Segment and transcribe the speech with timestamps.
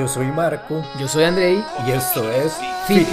[0.00, 0.82] Yo soy Marco.
[0.98, 1.62] Yo soy Andrei.
[1.86, 3.06] Y esto es Fit.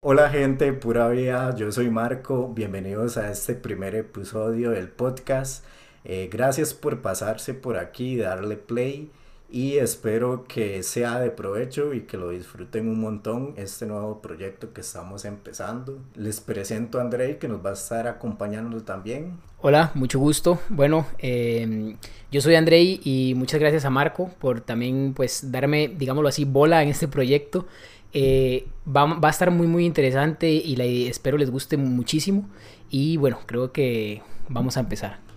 [0.00, 5.64] Hola gente, pura vida, yo soy Marco, bienvenidos a este primer episodio del podcast.
[6.02, 9.12] Eh, gracias por pasarse por aquí, darle play
[9.52, 14.72] y espero que sea de provecho y que lo disfruten un montón este nuevo proyecto
[14.72, 15.98] que estamos empezando.
[16.14, 19.38] Les presento a Andrei que nos va a estar acompañando también.
[19.60, 20.60] Hola, mucho gusto.
[20.68, 21.96] Bueno, eh,
[22.30, 26.82] yo soy Andrei y muchas gracias a Marco por también pues darme, digámoslo así, bola
[26.82, 27.66] en este proyecto.
[28.12, 32.48] Eh, va, va, a estar muy muy interesante y la, espero les guste muchísimo.
[32.88, 35.29] Y bueno, creo que vamos a empezar.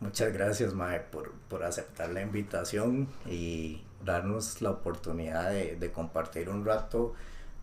[0.00, 6.48] Muchas gracias, Mae, por, por aceptar la invitación y darnos la oportunidad de, de compartir
[6.48, 7.14] un rato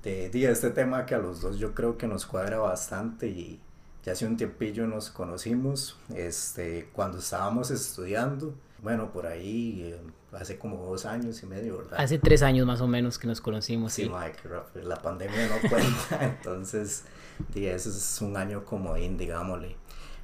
[0.03, 3.59] de, de, este tema que a los dos yo creo que nos cuadra bastante y
[4.05, 8.53] ya hace un tiempillo nos conocimos este, cuando estábamos estudiando.
[8.83, 9.99] Bueno, por ahí eh,
[10.31, 11.99] hace como dos años y medio, ¿verdad?
[11.99, 14.03] Hace tres años más o menos que nos conocimos, sí.
[14.03, 14.11] sí.
[14.11, 17.05] Mike, la pandemia no cuenta, entonces,
[17.51, 19.75] sí, ese es un año comodín, digámosle.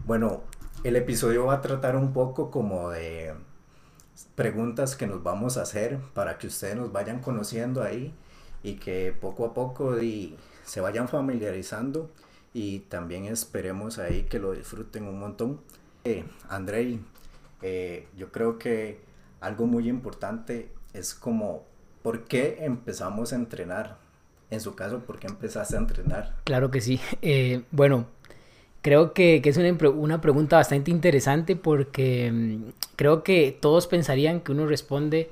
[0.05, 0.43] Bueno,
[0.83, 3.33] el episodio va a tratar un poco como de
[4.35, 8.13] preguntas que nos vamos a hacer para que ustedes nos vayan conociendo ahí
[8.63, 9.95] y que poco a poco
[10.63, 12.09] se vayan familiarizando
[12.53, 15.61] y también esperemos ahí que lo disfruten un montón.
[16.03, 16.99] Eh, Andrei,
[17.61, 18.99] eh, yo creo que
[19.39, 21.63] algo muy importante es como
[22.01, 23.97] por qué empezamos a entrenar.
[24.49, 26.35] En su caso, ¿por qué empezaste a entrenar?
[26.43, 26.99] Claro que sí.
[27.21, 28.05] Eh, bueno,
[28.81, 34.41] Creo que, que es una, una, pregunta bastante interesante porque mmm, creo que todos pensarían
[34.41, 35.29] que uno responde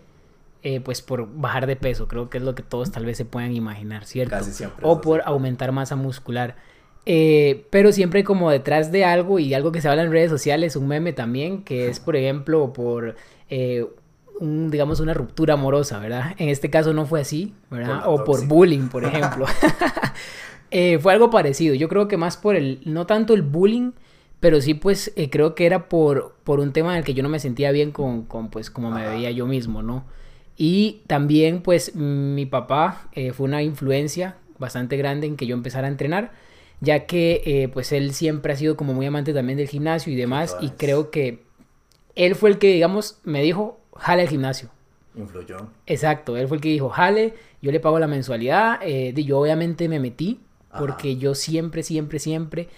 [0.61, 2.08] eh, pues por bajar de peso.
[2.08, 4.36] Creo que es lo que todos tal vez se puedan imaginar, ¿cierto?
[4.36, 6.55] Casi siempre o por aumentar masa muscular.
[7.05, 10.75] Eh, pero siempre como detrás de algo y algo que se habla en redes sociales,
[10.75, 13.16] un meme también, que es por ejemplo por...
[13.50, 13.86] Eh,
[14.39, 16.33] un, digamos, una ruptura amorosa, ¿verdad?
[16.38, 18.05] En este caso no fue así, ¿verdad?
[18.05, 19.45] Por o por bullying, por ejemplo.
[20.71, 21.75] Eh, fue algo parecido.
[21.75, 23.91] Yo creo que más por el, no tanto el bullying,
[24.39, 27.23] pero sí pues eh, creo que era por, por un tema en el que yo
[27.23, 30.05] no me sentía bien con, con pues como me veía yo mismo, ¿no?
[30.55, 35.87] Y también pues mi papá eh, fue una influencia bastante grande en que yo empezara
[35.87, 36.31] a entrenar,
[36.81, 40.17] ya que eh, pues él siempre ha sido como muy amante también del gimnasio y
[40.17, 41.43] demás, y creo que
[42.15, 44.69] él fue el que digamos me dijo, jale al gimnasio.
[45.15, 45.69] Influyó.
[45.85, 49.87] Exacto, él fue el que dijo, jale, yo le pago la mensualidad, eh, yo obviamente
[49.87, 50.41] me metí,
[50.77, 51.19] porque Ajá.
[51.19, 52.69] yo siempre, siempre, siempre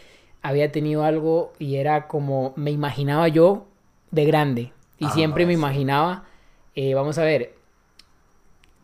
[0.42, 3.68] había tenido algo y era como me imaginaba yo
[4.12, 6.26] de grande y Ajá, siempre me imaginaba,
[6.76, 7.54] eh, vamos a ver,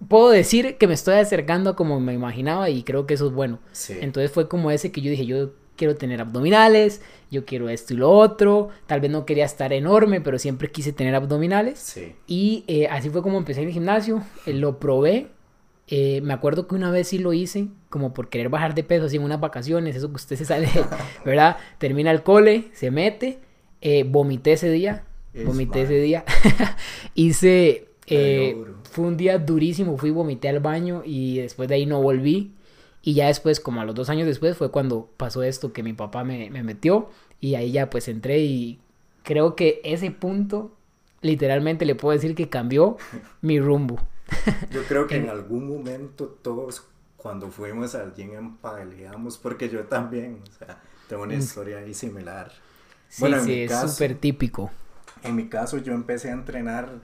[0.07, 3.59] puedo decir que me estoy acercando como me imaginaba y creo que eso es bueno.
[3.72, 3.97] Sí.
[4.00, 7.01] Entonces fue como ese que yo dije, yo quiero tener abdominales,
[7.31, 10.91] yo quiero esto y lo otro, tal vez no quería estar enorme, pero siempre quise
[10.91, 11.79] tener abdominales.
[11.79, 12.16] Sí.
[12.25, 15.28] Y eh, así fue como empecé en el gimnasio, eh, lo probé,
[15.88, 19.06] eh, me acuerdo que una vez sí lo hice, como por querer bajar de peso,
[19.06, 20.70] así en unas vacaciones, eso que usted se sale,
[21.25, 21.58] ¿verdad?
[21.78, 23.40] Termina el cole, se mete,
[23.81, 25.86] eh, vomité ese día, Es vomité mal.
[25.86, 26.26] ese día,
[27.16, 28.58] hice, eh,
[28.92, 32.53] fue un día durísimo, fui, vomité al baño y después de ahí no volví.
[33.02, 35.94] Y ya después, como a los dos años después, fue cuando pasó esto que mi
[35.94, 37.09] papá me, me metió
[37.40, 38.80] y ahí ya pues entré y
[39.24, 40.72] creo que ese punto,
[41.22, 42.97] literalmente le puedo decir que cambió
[43.42, 43.97] mi rumbo.
[44.70, 50.44] Yo creo que en algún momento todos cuando fuimos al gym empaleamos, porque yo también,
[50.48, 52.52] o sea, tengo una historia ahí similar.
[53.10, 54.72] Sí, Bueno, en sí, mi es súper típico.
[55.24, 57.00] En mi caso yo empecé a entrenar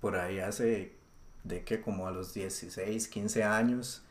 [0.00, 0.94] por ahí hace
[1.44, 4.02] de que como a los 16, 15 años,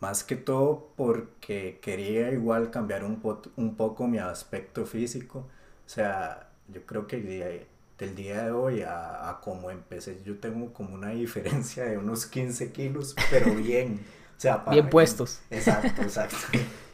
[0.00, 5.40] más que todo porque quería igual cambiar un, po- un poco mi aspecto físico.
[5.86, 7.66] O sea, yo creo que
[8.06, 12.26] del día de hoy a, a como empecé, yo tengo como una diferencia de unos
[12.26, 14.00] 15 kilos, pero bien.
[14.36, 15.40] O sea, para Bien mí- puestos.
[15.50, 16.36] Exacto, exacto.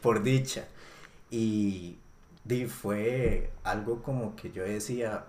[0.01, 0.65] por dicha.
[1.31, 1.97] Y,
[2.43, 5.25] di, fue algo como que yo decía,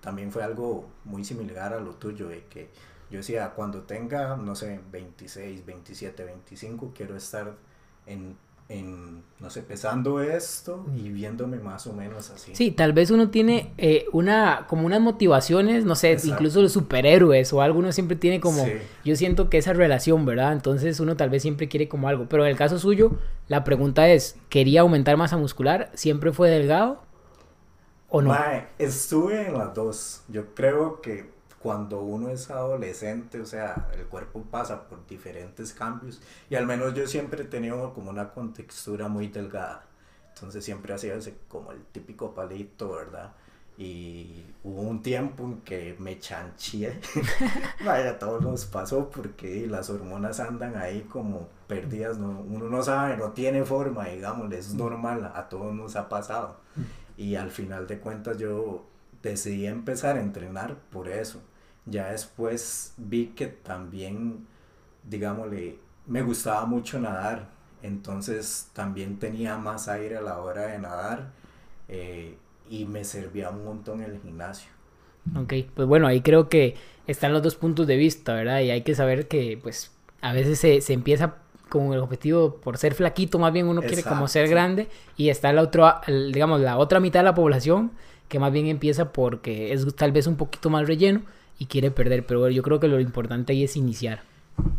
[0.00, 2.70] también fue algo muy similar a lo tuyo, de que
[3.10, 7.54] yo decía, cuando tenga, no sé, 26, 27, 25, quiero estar
[8.06, 8.36] en,
[8.70, 12.54] en no sé, pesando esto y viéndome más o menos así.
[12.54, 16.34] Sí, tal vez uno tiene eh, una, como unas motivaciones, no sé, Exacto.
[16.34, 18.72] incluso los superhéroes o algo, uno siempre tiene como, Sí.
[19.02, 20.52] yo siento que esa relación, ¿verdad?
[20.52, 23.12] Entonces uno tal vez siempre quiere como algo, pero en el caso suyo,
[23.48, 25.90] la pregunta es, ¿quería aumentar masa muscular?
[25.94, 27.00] ¿Siempre fue delgado?
[28.10, 28.28] ¿O no?
[28.28, 30.22] Mae, estuve en las dos.
[30.28, 31.30] Yo creo que
[31.62, 36.94] cuando uno es adolescente, o sea, el cuerpo pasa por diferentes cambios y al menos
[36.94, 39.84] yo siempre he tenido como una contextura muy delgada.
[40.34, 43.32] Entonces siempre hacía ese como el típico palito, ¿verdad?
[43.76, 46.98] Y hubo un tiempo en que me chanché.
[47.84, 52.16] Vaya, todo nos pasó porque las hormonas andan ahí como perdidas.
[52.16, 52.40] ¿no?
[52.40, 56.56] Uno no sabe, no tiene forma, digamos, es normal, a todos nos ha pasado.
[57.18, 58.86] Y al final de cuentas yo
[59.22, 61.40] decidí empezar a entrenar por eso.
[61.86, 64.46] Ya después vi que también,
[65.04, 67.48] digámosle, me gustaba mucho nadar.
[67.82, 71.32] Entonces también tenía más aire a la hora de nadar.
[71.88, 72.36] Eh,
[72.68, 74.70] y me servía un montón el gimnasio.
[75.36, 76.76] Ok, pues bueno, ahí creo que
[77.06, 78.60] están los dos puntos de vista, ¿verdad?
[78.60, 79.90] Y hay que saber que pues
[80.20, 81.36] a veces se, se empieza
[81.68, 85.52] con el objetivo por ser flaquito, más bien uno quiere como ser grande y está
[85.52, 87.92] la otra, digamos, la otra mitad de la población
[88.30, 91.20] que más bien empieza porque es tal vez un poquito más relleno
[91.58, 94.22] y quiere perder, pero yo creo que lo importante ahí es iniciar.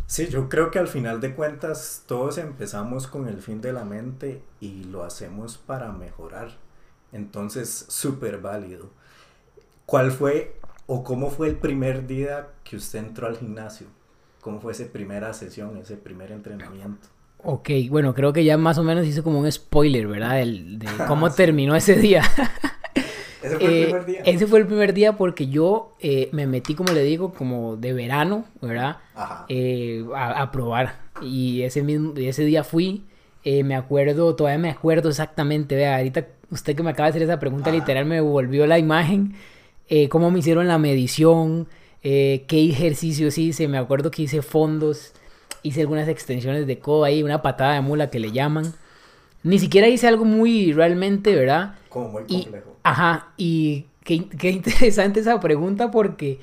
[0.06, 3.84] Sí, yo creo que al final de cuentas todos empezamos con el fin de la
[3.84, 6.50] mente y lo hacemos para mejorar.
[7.12, 8.90] Entonces, súper válido.
[9.86, 10.56] ¿Cuál fue
[10.86, 13.86] o cómo fue el primer día que usted entró al gimnasio?
[14.40, 17.06] ¿Cómo fue esa primera sesión, ese primer entrenamiento?
[17.44, 20.40] Ok, bueno, creo que ya más o menos hice como un spoiler, ¿verdad?
[20.40, 22.22] El, de cómo terminó ese día.
[23.42, 24.22] ¿Ese fue el Eh, primer día?
[24.24, 27.92] Ese fue el primer día porque yo eh, me metí, como le digo, como de
[27.92, 28.98] verano, ¿verdad?
[29.14, 29.44] Ajá.
[29.48, 30.94] Eh, a, a probar.
[31.22, 33.04] Y ese, mismo, ese día fui,
[33.44, 37.38] me acuerdo, todavía me acuerdo exactamente, vea, ahorita usted que me acaba de hacer esa
[37.40, 37.78] pregunta, Ajá.
[37.78, 39.34] literal me volvió la imagen,
[40.10, 41.66] cómo me hicieron la medición,
[42.02, 45.12] qué ejercicios hice, me acuerdo que hice fondos,
[45.62, 48.72] hice algunas extensiones de codo ahí, una patada de mula que le llaman.
[49.44, 51.74] Ni siquiera hice algo muy realmente, ¿verdad?
[51.92, 52.76] Como muy Y, complejo.
[52.82, 56.40] ajá, y qué, qué interesante esa pregunta porque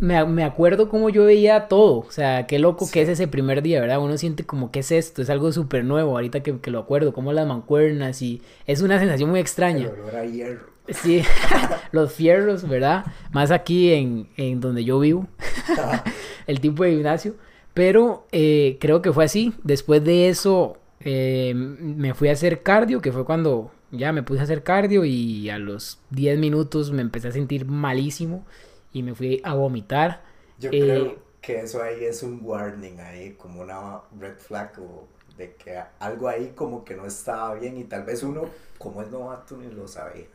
[0.00, 1.98] me, me acuerdo cómo yo veía todo.
[2.00, 4.00] O sea, qué loco que es ese primer día, ¿verdad?
[4.00, 7.12] Uno siente como que es esto, es algo súper nuevo ahorita que, que lo acuerdo,
[7.12, 9.86] como las mancuernas y es una sensación muy extraña.
[9.86, 10.66] El olor a hierro.
[10.88, 11.22] Sí,
[11.92, 13.04] los fierros, ¿verdad?
[13.32, 15.26] Más aquí en, en donde yo vivo,
[16.46, 17.34] el tipo de gimnasio.
[17.74, 19.52] Pero eh, creo que fue así.
[19.62, 24.40] Después de eso eh, me fui a hacer cardio, que fue cuando ya me puse
[24.40, 28.46] a hacer cardio y a los 10 minutos me empecé a sentir malísimo
[28.92, 30.22] y me fui a vomitar.
[30.58, 35.08] Yo Eh, creo que eso ahí es un warning ahí, como una red flag o
[35.36, 39.10] de que algo ahí como que no estaba bien y tal vez uno, como es
[39.10, 40.26] novato, ni lo sabía.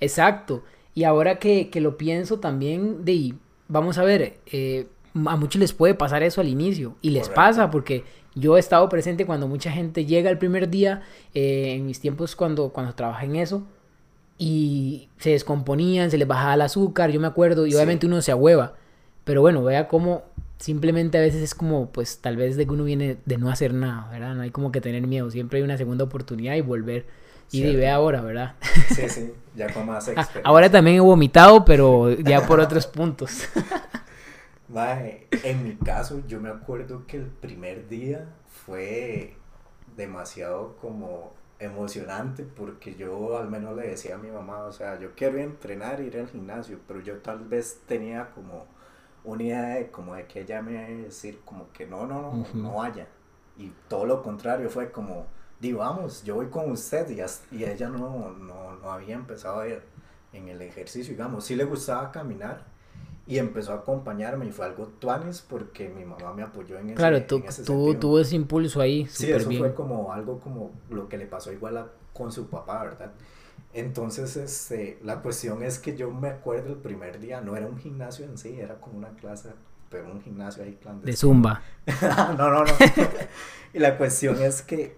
[0.00, 0.64] Exacto.
[0.94, 3.34] Y ahora que, que lo pienso también, de,
[3.68, 4.88] vamos a ver, eh,
[5.26, 6.96] a muchos les puede pasar eso al inicio.
[7.00, 7.30] Y les Correcto.
[7.30, 8.04] pasa porque
[8.34, 11.02] yo he estado presente cuando mucha gente llega el primer día,
[11.34, 13.62] eh, en mis tiempos cuando, cuando trabajé en eso,
[14.38, 17.76] y se descomponían, se les bajaba el azúcar, yo me acuerdo, y Sí.
[17.76, 18.74] obviamente uno se ahueva.
[19.24, 20.22] Pero bueno, vea cómo
[20.58, 23.74] simplemente a veces es como, pues tal vez de que uno viene de no hacer
[23.74, 24.34] nada, ¿verdad?
[24.34, 27.06] No hay como que tener miedo, siempre hay una segunda oportunidad y volver.
[27.52, 28.54] Y ve ahora, ¿verdad?
[28.94, 30.40] Sí, sí, ya con más Ah, experiencia.
[30.44, 33.42] ahora también he vomitado, pero ya por otros puntos.
[34.70, 39.34] Mae, en mi caso, yo me acuerdo que el primer día fue
[39.96, 45.16] demasiado como emocionante porque yo al menos le decía a mi mamá, o sea, yo
[45.16, 48.64] quiero entrenar, ir al gimnasio, pero yo tal vez tenía como
[49.24, 52.32] una idea de como de que ella me iba a decir como que no, no,
[52.32, 53.08] no, no vaya.
[53.58, 55.26] Y todo lo contrario fue como,
[55.58, 57.20] di vamos, yo voy con usted y,
[57.56, 59.82] y ella no, no, no había empezado a ir
[60.32, 62.64] en el ejercicio, digamos, sí le gustaba caminar
[63.30, 66.94] y empezó a acompañarme y fue algo tuanis porque mi mamá me apoyó en ese,
[66.96, 67.98] Claro, tú, en ese tú, sentido.
[68.00, 69.60] tuvo ese impulso ahí, Sí, eso bien.
[69.62, 73.12] fue como algo como lo que le pasó igual a- con su papá, ¿verdad?
[73.72, 77.78] Entonces, este, la cuestión es que yo me acuerdo el primer día, no era un
[77.78, 79.50] gimnasio en sí, era como una clase,
[79.90, 81.16] pero un gimnasio ahí De clandestino.
[81.16, 81.62] zumba.
[82.36, 82.72] no, no, no.
[83.72, 84.96] y la cuestión es que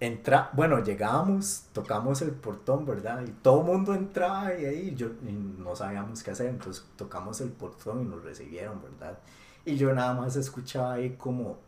[0.00, 3.22] entra, bueno, llegábamos, tocamos el portón, ¿verdad?
[3.26, 7.40] Y todo el mundo entraba y ahí yo y no sabíamos qué hacer, entonces tocamos
[7.40, 9.18] el portón y nos recibieron, ¿verdad?
[9.64, 11.58] Y yo nada más escuchaba ahí como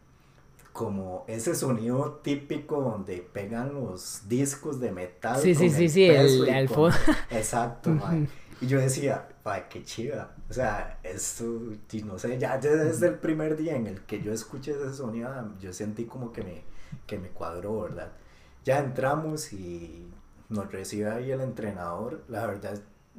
[0.73, 5.40] como ese sonido típico donde pegan los discos de metal.
[5.40, 6.92] Sí, sí, sí, sí, el- al con-.
[7.30, 8.28] Exacto, mae.
[8.61, 10.33] Y yo decía, ay, qué chiva.
[10.50, 11.45] O sea, esto,
[12.04, 15.30] no sé, ya desde el primer día en el que yo escuché ese sonido,
[15.61, 16.62] yo sentí como que me,
[17.07, 18.12] que me cuadró, ¿verdad?
[18.64, 20.09] Ya entramos y
[20.49, 22.25] nos recibe ahí el entrenador.
[22.28, 22.78] La verdad,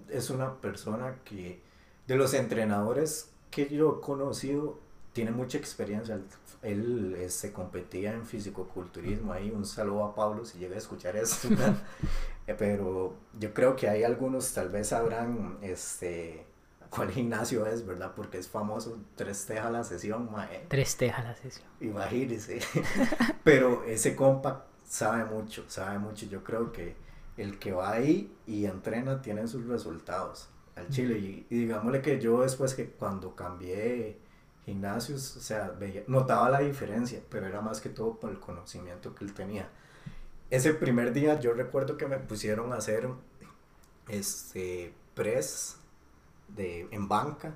[0.10, 1.62] es una persona que,
[2.08, 4.80] de los entrenadores que yo he conocido,
[5.14, 6.20] tiene mucha experiencia.
[6.62, 9.52] Él, se competía en fisicoculturismo ahí.
[9.52, 11.48] Un saludo a Pablo si llega a escuchar esto.
[12.48, 16.46] Eh, Pero yo creo que hay algunos tal vez sabrán este
[16.90, 18.14] cuál gimnasio es, ¿verdad?
[18.16, 20.66] Porque es famoso, tres tejas la sesión, mae.
[20.68, 21.68] Tres tejas la sesión.
[21.80, 22.60] Imagínese.
[23.44, 26.26] Pero ese compa sabe mucho, sabe mucho.
[26.26, 26.96] Yo creo que
[27.38, 31.18] el que va ahí y entrena tiene sus resultados al chile.
[31.18, 34.18] Y, y digámosle que yo después que cuando cambié
[34.66, 39.16] gimnasios, o sea, veía, notaba la diferencia, pero era más que todo por el conocimiento
[39.16, 39.70] que él tenía.
[40.50, 43.08] Ese primer día yo recuerdo que me pusieron a hacer
[44.10, 45.78] este press
[46.50, 47.54] de, en banca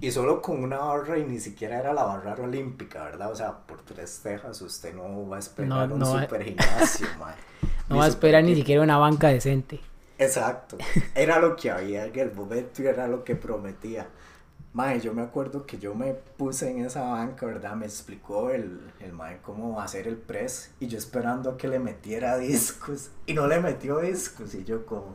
[0.00, 3.30] y solo con una barra y ni siquiera era la barra olímpica, ¿verdad?
[3.30, 7.06] O sea, por tres tejas usted no va a esperar No, un va- super gimnasio,
[7.18, 7.36] mae.
[7.88, 9.80] No Ni va a esperar super- ni siquiera una banca decente.
[10.18, 10.78] Exacto.
[11.14, 14.08] Era lo que había en el momento y era lo que prometía.
[14.72, 17.74] Mae, yo me acuerdo que yo me puse en esa banca, ¿verdad?
[17.76, 21.78] Me explicó el, el mae cómo hacer el press y yo esperando a que le
[21.78, 25.14] metiera discos y no le metió discos y yo como,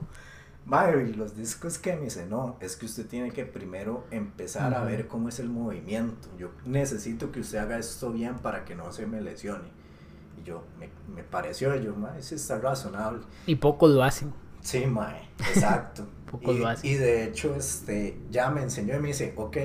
[0.70, 4.74] mae, y los discos que me dice, no, es que usted tiene que primero empezar
[4.74, 6.30] a ver cómo es el movimiento.
[6.38, 9.68] Yo necesito que usted haga esto bien para que no se me lesione.
[10.40, 13.22] Y yo, me, me pareció, yo, mae, eso está razonable.
[13.48, 14.32] Y pocos lo hacen.
[14.62, 16.06] Sí, mae, exacto.
[16.32, 16.88] Pocos lo hacen.
[16.88, 19.58] y de hecho, este, ya me enseñó y me dice, ok,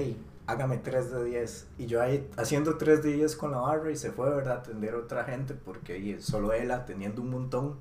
[0.46, 1.66] hágame 3 de 10.
[1.78, 4.56] Y yo ahí haciendo 3 de 10 con la barra y se fue, ¿verdad?
[4.56, 7.78] A atender a otra gente porque solo él atendiendo un montón.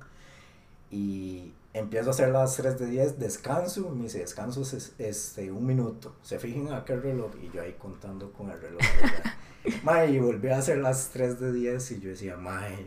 [0.90, 5.66] Y empiezo a hacer las 3 de 10, descanso, me dice, descanso es este, un
[5.66, 6.14] minuto.
[6.22, 8.80] Se fijen a qué reloj y yo ahí contando con el reloj.
[9.82, 12.86] mae, y volví a hacer las 3 de 10 y yo decía, mae,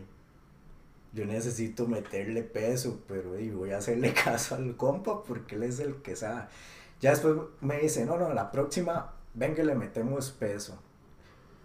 [1.12, 5.78] yo necesito meterle peso, pero y voy a hacerle caso al compa porque él es
[5.80, 6.46] el que sabe.
[7.00, 10.80] Ya después me dice, no, no, la próxima, venga, le metemos peso.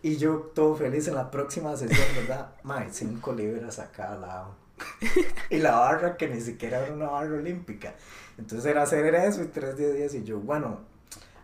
[0.01, 2.53] Y yo todo feliz en la próxima sesión, ¿verdad?
[2.63, 4.62] Mae, 5 libras a cada lado.
[5.49, 7.93] Y la barra que ni siquiera era una barra olímpica.
[8.37, 10.79] Entonces era hacer eso y 3 de 10 y yo, bueno,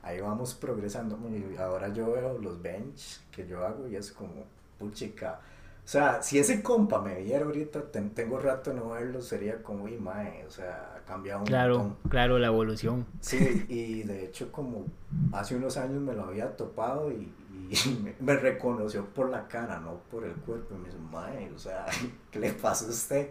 [0.03, 1.17] ahí vamos progresando.
[1.29, 4.45] Y ahora yo veo los bench que yo hago y es como,
[4.77, 5.39] puchica.
[5.85, 9.63] O sea, si ese compa me viera ahorita, ten- tengo rato de no verlo, sería
[9.63, 11.97] como, y mae, o sea, ha cambiado un Claro, montón.
[12.09, 13.07] claro, la evolución.
[13.21, 14.85] Sí, y de hecho como
[15.31, 17.31] hace unos años me lo había topado y,
[17.69, 20.75] y me, me reconoció por la cara, no por el cuerpo.
[20.75, 21.85] Y me dice, mae, o sea,
[22.31, 23.29] ¿qué le pasa a usted?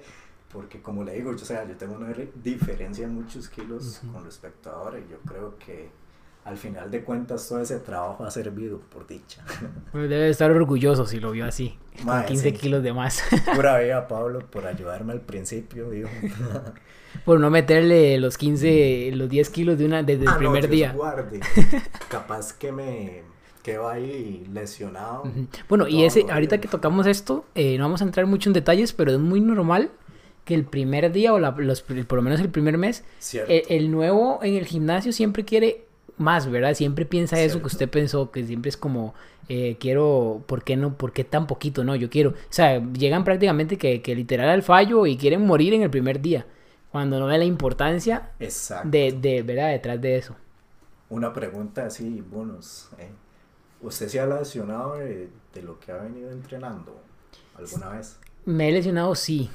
[0.52, 4.00] Porque como le digo, yo, o sea, yo tengo una re- diferencia en muchos kilos
[4.12, 5.90] con respecto a ahora y yo creo que
[6.44, 9.44] al final de cuentas todo ese trabajo ha servido, por dicha.
[9.92, 11.78] Debe estar orgulloso si lo vio así.
[11.99, 12.56] Con Mae, 15 sí.
[12.56, 13.23] kilos de más.
[13.54, 16.08] Pura vida, Pablo, por ayudarme al principio, dijo.
[17.26, 20.62] Por no meterle los 15, los 10 kilos de una desde el Ah, no, primer
[20.62, 20.92] Dios día.
[20.92, 21.40] guarde.
[22.08, 23.23] Capaz que me
[23.69, 25.25] quedo ahí lesionado.
[25.25, 25.47] Ujú.
[25.69, 28.95] Bueno, y ese, ahorita que tocamos esto, eh, no vamos a entrar mucho en detalles,
[28.95, 29.91] pero es muy normal
[30.47, 33.53] que el primer día o la- los, por lo menos el primer mes, Cierto.
[33.53, 35.85] eh, el nuevo en el gimnasio siempre quiere
[36.17, 36.73] más, ¿verdad?
[36.73, 37.67] Siempre piensa eso que Cierto.
[37.67, 39.13] usted pensó, que siempre es como,
[39.51, 40.95] eh, quiero, ¿por qué no?
[40.97, 41.85] ¿Por qué tan poquito?
[41.85, 42.31] No, yo quiero.
[42.31, 46.21] O sea, llegan prácticamente que, que literal al fallo y quieren morir en el primer
[46.23, 46.47] día,
[46.91, 48.89] cuando no ve la importancia Exacto.
[48.89, 49.71] de, de ¿verdad?
[49.73, 50.35] Detrás de eso.
[51.11, 52.89] Una pregunta así, bonus.
[52.99, 53.09] ¿eh?
[53.80, 57.00] ¿Usted se ha lesionado de, de lo que ha venido entrenando
[57.56, 58.18] alguna vez?
[58.44, 59.50] Me he lesionado, sí,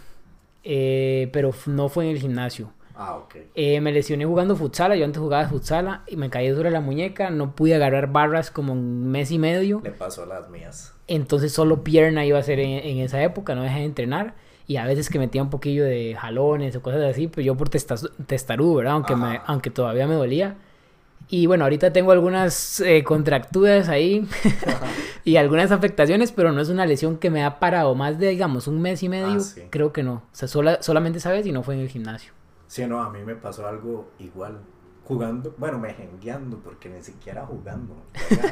[0.64, 2.72] eh, pero no fue en el gimnasio.
[2.96, 3.36] Ah, ok.
[3.56, 7.32] Eh, me lesioné jugando futsala, yo antes jugaba futsala y me caí sobre la muñeca,
[7.32, 10.94] no pude agarrar barras como un mes y medio, Le pasó a las mías.
[11.08, 14.36] entonces solo pierna iba a hacer en, en esa época, no dejé de entrenar
[14.68, 17.70] y a veces que metía un poquillo de jalones o cosas así, pero yo por
[17.70, 18.94] testarudo, ¿verdad?
[18.94, 20.56] Aunque, me, aunque todavía me dolía.
[21.30, 24.28] Y bueno, ahorita tengo algunas eh, contracturas ahí
[25.24, 28.68] y algunas afectaciones, pero no es una lesión que me ha parado más de, digamos,
[28.68, 29.38] un mes y medio.
[29.38, 29.64] Ah, sí.
[29.70, 30.16] Creo que no.
[30.16, 32.34] O sea, sola- solamente esa vez y no fue en el gimnasio.
[32.68, 34.60] Sí, no, a mí me pasó algo igual.
[35.06, 37.96] Jugando, bueno, me jengueando, porque ni siquiera jugando.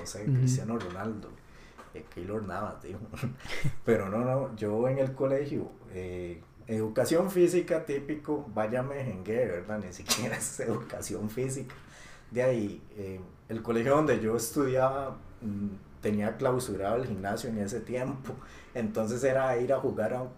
[0.00, 0.24] No sé.
[0.24, 1.28] Cristiano Ronaldo.
[1.94, 2.98] Eh, Keylor Navas, digo.
[3.84, 9.78] Pero no, no, yo en el colegio, eh, educación física típico, vaya me jengué, ¿verdad?
[9.84, 11.74] Ni siquiera es educación física.
[12.30, 15.68] De ahí, eh, el colegio donde yo estudiaba mm,
[16.02, 18.34] tenía clausurado el gimnasio en ese tiempo.
[18.74, 20.30] Entonces era ir a jugar a un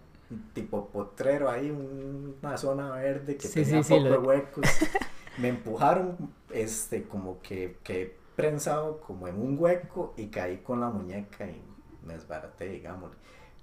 [0.54, 4.64] tipo potrero ahí, una zona verde que Sí, tenía sí, sí, pocos lo- huecos.
[5.37, 6.16] Me empujaron,
[6.52, 11.62] este, como que, que prensado como en un hueco y caí con la muñeca y
[12.04, 13.12] me desbaraté, digamos.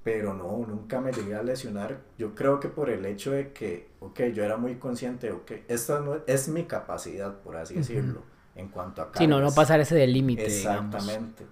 [0.07, 1.99] Pero no, nunca me llegué a lesionar.
[2.17, 5.99] Yo creo que por el hecho de que, ok, yo era muy consciente, ok, esta
[5.99, 8.21] no es mi capacidad, por así decirlo,
[8.55, 10.95] en cuanto a Sí, no, no pasar ese del límite, digamos.
[10.95, 11.45] Exactamente.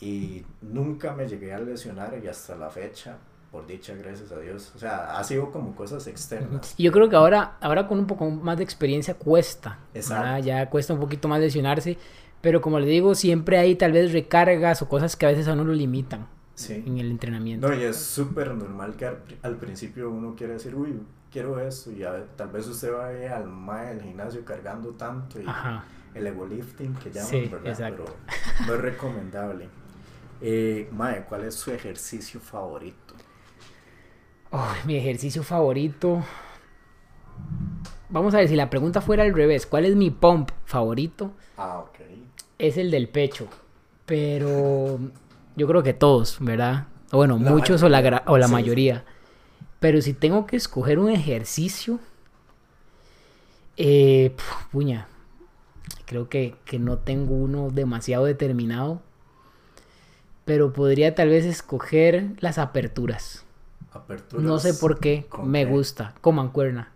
[0.00, 3.16] Y nunca me llegué a lesionar y hasta la fecha,
[3.50, 4.74] por dicha, gracias a Dios.
[4.76, 6.74] O sea, ha sido como cosas externas.
[6.76, 9.78] Y yo creo que ahora, ahora con un poco más de experiencia cuesta.
[9.94, 10.44] Exacto.
[10.44, 11.96] Ya cuesta un poquito más lesionarse.
[12.42, 15.54] Pero como le digo, siempre hay tal vez recargas o cosas que a veces a
[15.54, 16.28] uno lo limitan.
[16.62, 16.82] Sí.
[16.86, 17.68] en el entrenamiento.
[17.68, 21.00] No, y es súper normal que al, pri- al principio uno quiere decir, uy,
[21.30, 25.46] quiero esto, y a tal vez usted vaya al mae del gimnasio cargando tanto y
[25.46, 25.84] Ajá.
[26.14, 27.66] el ego lifting que llaman, Sí, ¿verdad?
[27.68, 28.04] exacto.
[28.04, 29.68] Pero no es recomendable.
[30.40, 33.14] Eh, mae, ¿cuál es su ejercicio favorito?
[34.50, 36.22] Ay, mi ejercicio favorito.
[38.10, 41.32] Vamos a ver, si la pregunta fuera al revés, ¿cuál es mi pump favorito?
[41.56, 41.98] Ah, ok.
[42.58, 43.48] Es el del pecho.
[44.04, 44.98] Pero
[45.56, 46.86] yo creo que todos, ¿verdad?
[47.10, 48.52] O bueno, La muchos o la, mayoría, gra- o la sí.
[48.52, 49.04] mayoría.
[49.80, 52.00] Pero si tengo que escoger un ejercicio,
[53.76, 54.34] eh,
[54.70, 55.08] puña,
[56.06, 59.02] creo que, que no tengo uno demasiado determinado.
[60.44, 63.44] Pero podría tal vez escoger las aperturas.
[63.92, 64.44] Aperturas.
[64.44, 65.66] No sé por qué, ¿Con me qué?
[65.66, 66.92] gusta, con mancuerna.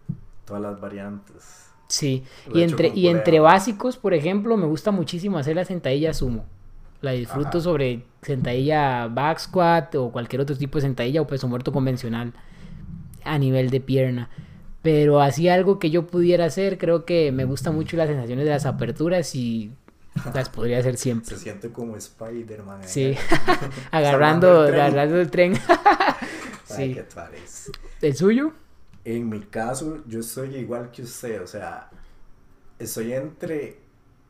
[0.47, 1.75] Todas las variantes.
[1.89, 6.13] Sí, Lo y entre, y entre básicos, por ejemplo, me gusta muchísimo hacer la sentadilla
[6.15, 6.45] sumo.
[7.03, 7.61] La disfruto Ajá.
[7.61, 12.33] sobre sentadilla back squat o cualquier otro tipo de sentadilla o peso muerto convencional
[13.25, 14.31] a nivel de pierna.
[14.83, 18.51] Pero así algo que yo pudiera hacer, creo que me gusta mucho las sensaciones de
[18.53, 19.73] las aperturas y
[20.35, 21.37] las podría hacer siempre.
[21.37, 22.83] Se siente como Spider-Man.
[22.83, 22.89] ahí.
[22.89, 23.17] Sí,
[23.91, 25.55] agarrando, agarrando el tren.
[26.65, 26.95] Sí.
[26.95, 27.05] qué.
[28.03, 28.53] ¿El suyo?
[29.05, 31.89] En mi caso, yo soy igual que usted, o sea,
[32.79, 33.79] estoy entre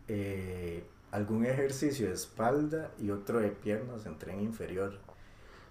[0.09, 4.99] eh, algún ejercicio de espalda y otro de piernas en tren inferior.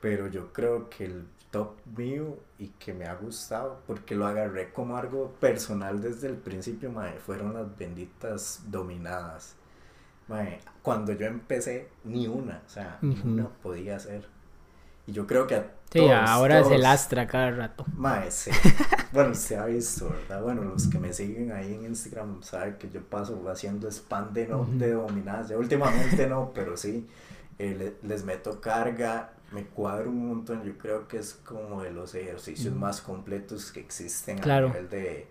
[0.01, 4.71] Pero yo creo que el top mío y que me ha gustado, porque lo agarré
[4.73, 9.55] como algo personal desde el principio, mae, fueron las benditas dominadas.
[10.27, 14.27] Mae, cuando yo empecé, ni una, o sea, ni una podía hacer.
[15.07, 17.85] Y yo creo que a Sí, todos, ahora todos- lastra cada rato.
[17.95, 18.51] Mae, sí.
[19.13, 20.41] Bueno, se ha visto, ¿verdad?
[20.43, 24.47] Bueno, los que me siguen ahí en Instagram saben que yo paso haciendo spam de,
[24.47, 25.49] no, de dominadas.
[25.49, 27.07] Ya últimamente no, pero sí.
[27.59, 30.63] eh, le- les meto carga, me cuadro un montón.
[30.65, 34.65] Yo creo que es como de los ejercicios más completos que existen Claro.
[34.67, 35.27] a nivel de,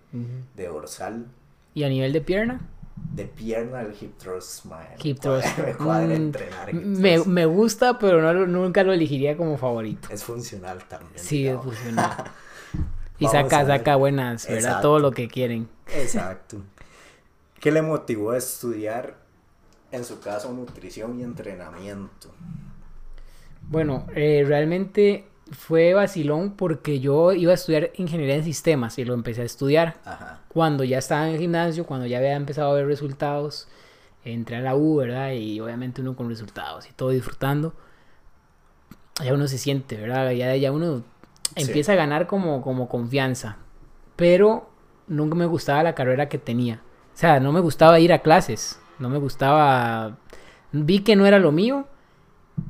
[0.56, 1.26] de dorsal.
[1.74, 2.60] ¿Y a nivel de pierna?
[2.96, 5.58] De pierna, el hip thrust, me Hip thrust.
[5.58, 7.26] Me cuadra Mm, entrenar hip Me, thrust.
[7.28, 10.08] me gusta, pero no, nunca lo elegiría como favorito.
[10.10, 11.18] Es funcional también.
[11.18, 12.12] Sí, es funcional.
[13.20, 14.58] Y saca, saca buenas, ¿verdad?
[14.58, 14.88] Exacto.
[14.88, 15.68] Todo lo que quieren.
[15.94, 16.56] Exacto.
[17.60, 19.14] ¿Qué le motivó a estudiar,
[19.92, 22.34] en su caso, nutrición y entrenamiento?
[23.68, 29.14] Bueno, eh, realmente fue vacilón porque yo iba a estudiar ingeniería en sistemas y lo
[29.14, 29.96] empecé a estudiar.
[30.04, 30.40] Ajá.
[30.48, 33.68] Cuando ya estaba en el gimnasio, cuando ya había empezado a ver resultados,
[34.24, 35.32] entré a la U, ¿verdad?
[35.32, 37.74] Y obviamente uno con resultados y todo disfrutando.
[39.24, 40.32] Ya uno se siente, ¿verdad?
[40.32, 41.02] Ya, ya uno
[41.56, 41.62] Sí.
[41.66, 43.58] empieza a ganar como, como confianza.
[44.16, 44.70] Pero
[45.06, 46.80] nunca me gustaba la carrera que tenía.
[47.14, 48.80] O sea, no me gustaba ir a clases.
[48.98, 50.16] No me gustaba...
[50.72, 51.86] Vi que no era lo mío.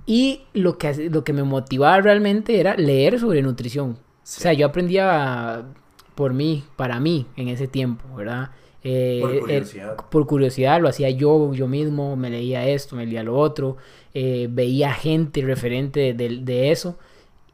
[0.07, 3.99] Y lo que, lo que me motivaba realmente era leer sobre nutrición.
[4.23, 4.41] Sí.
[4.41, 5.67] O sea, yo aprendía
[6.15, 8.51] por mí, para mí, en ese tiempo, ¿verdad?
[8.83, 9.97] Eh, Por eh, curiosidad.
[10.11, 13.79] por curiosidad, lo hacía yo, yo mismo, me leía esto, me leía lo otro,
[14.13, 16.99] eh, veía gente referente de, de eso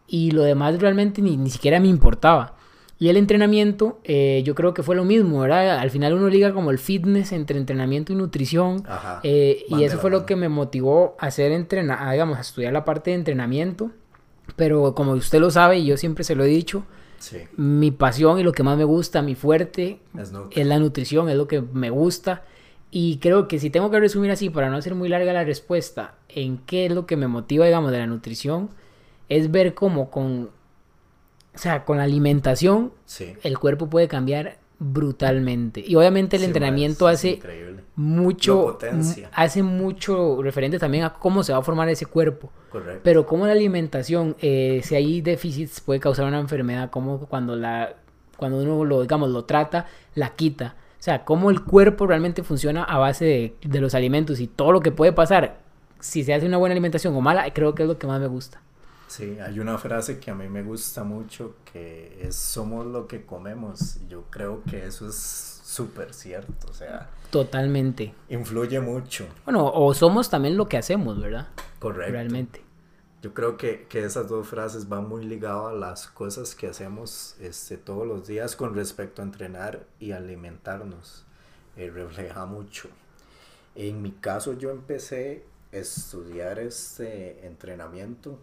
[0.09, 2.57] y lo demás realmente ni, ni siquiera me importaba.
[3.01, 5.79] Y el entrenamiento, eh, yo creo que fue lo mismo, ¿verdad?
[5.79, 8.83] Al final uno liga como el fitness entre entrenamiento y nutrición.
[8.87, 9.21] Ajá.
[9.25, 12.85] eh, y eso fue lo que me motivó a hacer entrenar, digamos, a estudiar la
[12.85, 13.91] parte de entrenamiento.
[14.55, 16.85] Pero como usted lo sabe, y yo siempre se lo he dicho,
[17.19, 17.39] Sí.
[17.57, 21.29] mi pasión y lo que más me gusta, mi fuerte, Es no- es la nutrición,
[21.31, 22.45] es lo que me gusta.
[22.91, 26.15] Y creo que si tengo que resumir así, para no hacer muy larga la respuesta,
[26.29, 28.69] en qué es lo que me motiva, digamos, de la nutrición,
[29.29, 30.51] es ver cómo con,
[31.55, 33.35] o sea, con la alimentación Sí.
[33.43, 35.83] el cuerpo puede cambiar brutalmente.
[35.87, 37.83] Y obviamente el Sí, entrenamiento es hace increíble.
[37.97, 38.79] mucho,
[39.33, 42.51] hace mucho referente también a cómo se va a formar ese cuerpo.
[42.71, 43.01] Correcto.
[43.05, 47.95] Pero como la alimentación, eh, si hay déficits, puede causar una enfermedad, como cuando la
[48.37, 49.85] cuando uno lo, digamos, lo trata,
[50.15, 50.75] la quita.
[50.99, 54.73] O sea, cómo el cuerpo realmente funciona a base de, de los alimentos y todo
[54.73, 55.59] lo que puede pasar,
[55.99, 58.29] si se hace una buena alimentación o mala, creo que es lo que más me
[58.29, 58.63] gusta.
[59.11, 63.27] Sí, hay una frase que a mí me gusta mucho que es somos lo que
[63.27, 63.99] comemos.
[64.09, 65.17] Yo creo que eso es
[65.65, 68.15] súper cierto, o sea, Totalmente.
[68.29, 69.27] influye mucho.
[69.45, 71.49] Bueno, o somos también lo que hacemos, ¿verdad?
[71.81, 72.13] Correcto.
[72.13, 72.63] Realmente.
[73.21, 77.35] Yo creo que, que esas dos frases van muy ligadas a las cosas que hacemos
[77.41, 81.27] este, todos los días con respecto a entrenar y alimentarnos.
[81.77, 82.89] Eh, refleja mucho.
[83.75, 85.43] En mi caso yo empecé
[85.73, 88.39] a estudiar este entrenamiento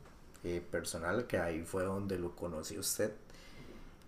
[0.55, 3.13] eh, personal, que ahí fue donde lo conocí usted.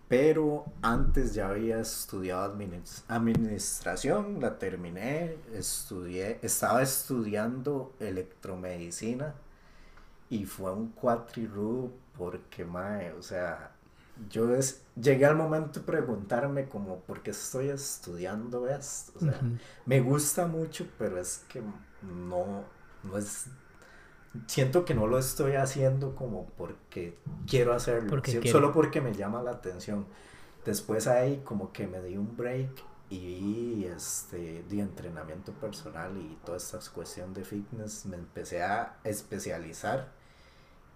[0.08, 9.34] Pero antes ya había estudiado adminis- administración, la terminé, estudié, estaba estudiando electromedicina
[10.30, 13.72] y fue un cuatrirú porque, mae, o sea,
[14.30, 19.12] yo es, llegué al momento de preguntarme como, ¿por qué estoy estudiando esto?
[19.18, 19.58] O sea, Ujú.
[19.86, 21.62] me gusta mucho, pero es que
[22.02, 22.64] no,
[23.02, 23.46] no es,
[24.46, 29.42] siento que no lo estoy haciendo como porque quiero hacerlo, Porque solo porque me llama
[29.42, 30.06] la atención.
[30.64, 32.70] Después ahí como que me di un break
[33.08, 40.12] y este, de entrenamiento personal y toda esta cuestión de fitness, me empecé a especializar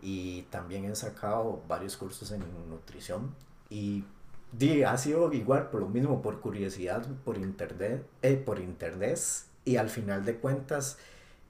[0.01, 3.35] y también he sacado varios cursos en nutrición
[3.69, 4.05] y
[4.53, 9.19] di, ha sido igual por lo mismo, por curiosidad, por internet, eh, por internet
[9.65, 10.99] y al final de cuentas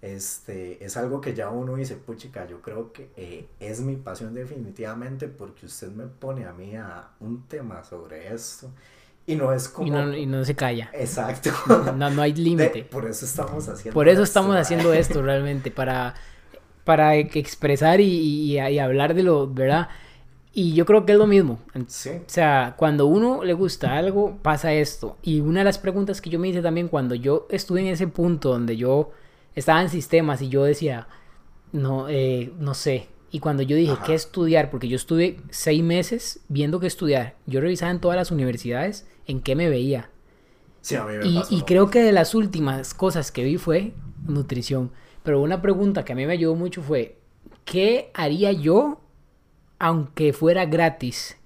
[0.03, 4.35] este, es algo que ya uno dice, puchica, yo creo que eh, es mi pasión
[4.35, 8.71] definitivamente porque usted me pone a mí a un tema sobre esto
[9.27, 9.87] y no es como...
[9.89, 10.91] Y no, y no se calla.
[10.93, 11.51] Exacto.
[11.97, 12.85] No, no hay límite.
[12.85, 16.15] por eso estamos haciendo Por eso esto, estamos haciendo esto realmente, para,
[16.85, 19.89] para expresar y, y- y hablar de lo, ¿verdad?
[20.53, 21.61] Y yo creo que es lo mismo.
[21.89, 22.11] Sí.
[22.11, 25.17] O sea, cuando uno le gusta algo, pasa esto.
[25.23, 28.07] Y una de las preguntas que yo me hice también cuando yo estuve en ese
[28.09, 29.11] punto donde yo
[29.55, 31.09] estaba en sistemas y yo decía,
[31.73, 33.09] no, eh, no sé.
[33.31, 34.05] Y cuando yo dije, Ajá.
[34.05, 34.71] ¿qué estudiar?
[34.71, 37.35] Porque yo estuve seis meses viendo qué estudiar.
[37.47, 40.11] Yo revisaba en todas las universidades en qué me veía.
[40.81, 43.43] Sí, a mí me Y, pasó y lo creo que de las últimas cosas que
[43.43, 43.93] vi fue
[44.27, 44.93] nutrición.
[45.23, 47.19] Pero una pregunta que a mí me ayudó mucho fue,
[47.65, 49.01] ¿qué haría yo
[49.79, 51.37] aunque fuera gratis?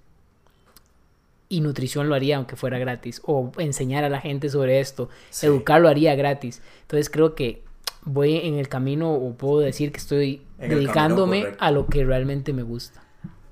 [1.49, 3.23] Y nutrición lo haría aunque fuera gratis.
[3.25, 5.09] O enseñar a la gente sobre esto.
[5.31, 5.47] Sí.
[5.47, 6.61] Educar lo haría gratis.
[6.83, 7.63] Entonces creo que
[8.05, 12.53] voy en el camino o puedo decir que estoy En dedicándome a lo que realmente
[12.53, 13.03] me gusta.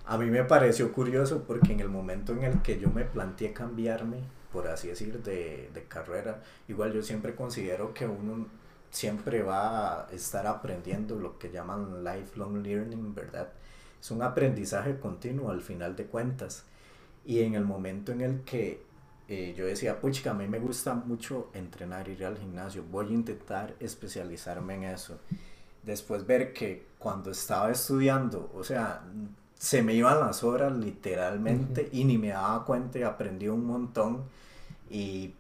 [0.04, 3.52] A mí me pareció curioso porque en el momento en el que yo me planteé
[3.52, 4.18] cambiarme,
[4.52, 8.46] por así decir, de, de carrera, igual yo siempre considero que uno
[8.90, 13.48] siempre va a estar aprendiendo lo que llaman lifelong learning, ¿verdad?
[14.00, 16.64] Es un aprendizaje continuo al final de cuentas.
[17.24, 18.82] Y en el momento en el que
[19.28, 23.12] eh, yo decía, puchica, a mí me gusta mucho entrenar, ir al gimnasio, voy a
[23.12, 25.18] intentar especializarme en eso.
[25.82, 29.02] Después ver que cuando estaba estudiando, o sea,
[29.58, 34.24] se me iban las horas literalmente y ni me daba cuenta y aprendí un montón
[34.90, 35.34] y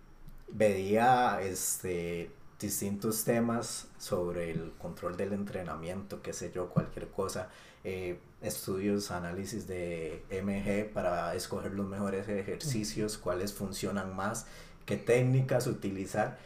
[0.48, 7.50] veía este distintos temas sobre el control del entrenamiento, qué sé yo, cualquier cosa,
[7.84, 14.46] eh, estudios, análisis de MG para escoger los mejores ejercicios, cuáles funcionan más,
[14.84, 16.38] qué técnicas utilizar.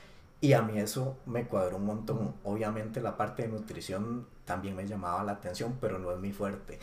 [0.42, 2.34] Y a mí eso me cuadró un montón.
[2.44, 6.78] Obviamente la parte de nutrición también me llamaba la atención, pero no es mi fuerte.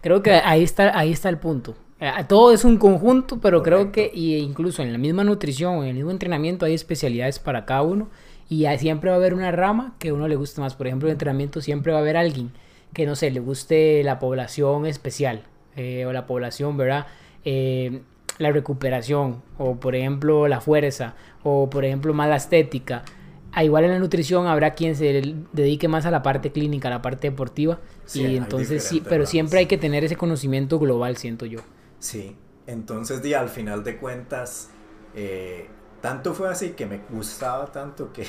[0.00, 1.76] Creo que ahí está, ahí está el punto.
[2.00, 5.90] Eh, Todo es un conjunto, pero creo que y incluso en la misma nutrición, en
[5.90, 8.08] el mismo entrenamiento hay especialidades para cada uno
[8.48, 10.74] y siempre va a haber una rama que a uno le guste más.
[10.74, 12.52] Por ejemplo, en entrenamiento siempre va a haber alguien
[12.92, 15.44] que, no sé, le guste la población especial
[15.76, 17.06] eh, o la población, ¿verdad?
[17.44, 18.02] Eh,
[18.38, 23.04] la recuperación o, por ejemplo, la fuerza o, por ejemplo, más la estética.
[23.52, 26.90] Ah, igual en la nutrición habrá quien se dedique más a la parte clínica, a
[26.90, 27.80] la parte deportiva.
[28.04, 29.30] Sí, y entonces sí, pero ramas.
[29.30, 31.60] siempre hay que tener ese conocimiento global, siento yo.
[31.98, 34.70] Sí, entonces di, al final de cuentas,
[35.14, 35.66] eh,
[36.00, 38.24] tanto fue así que me gustaba tanto que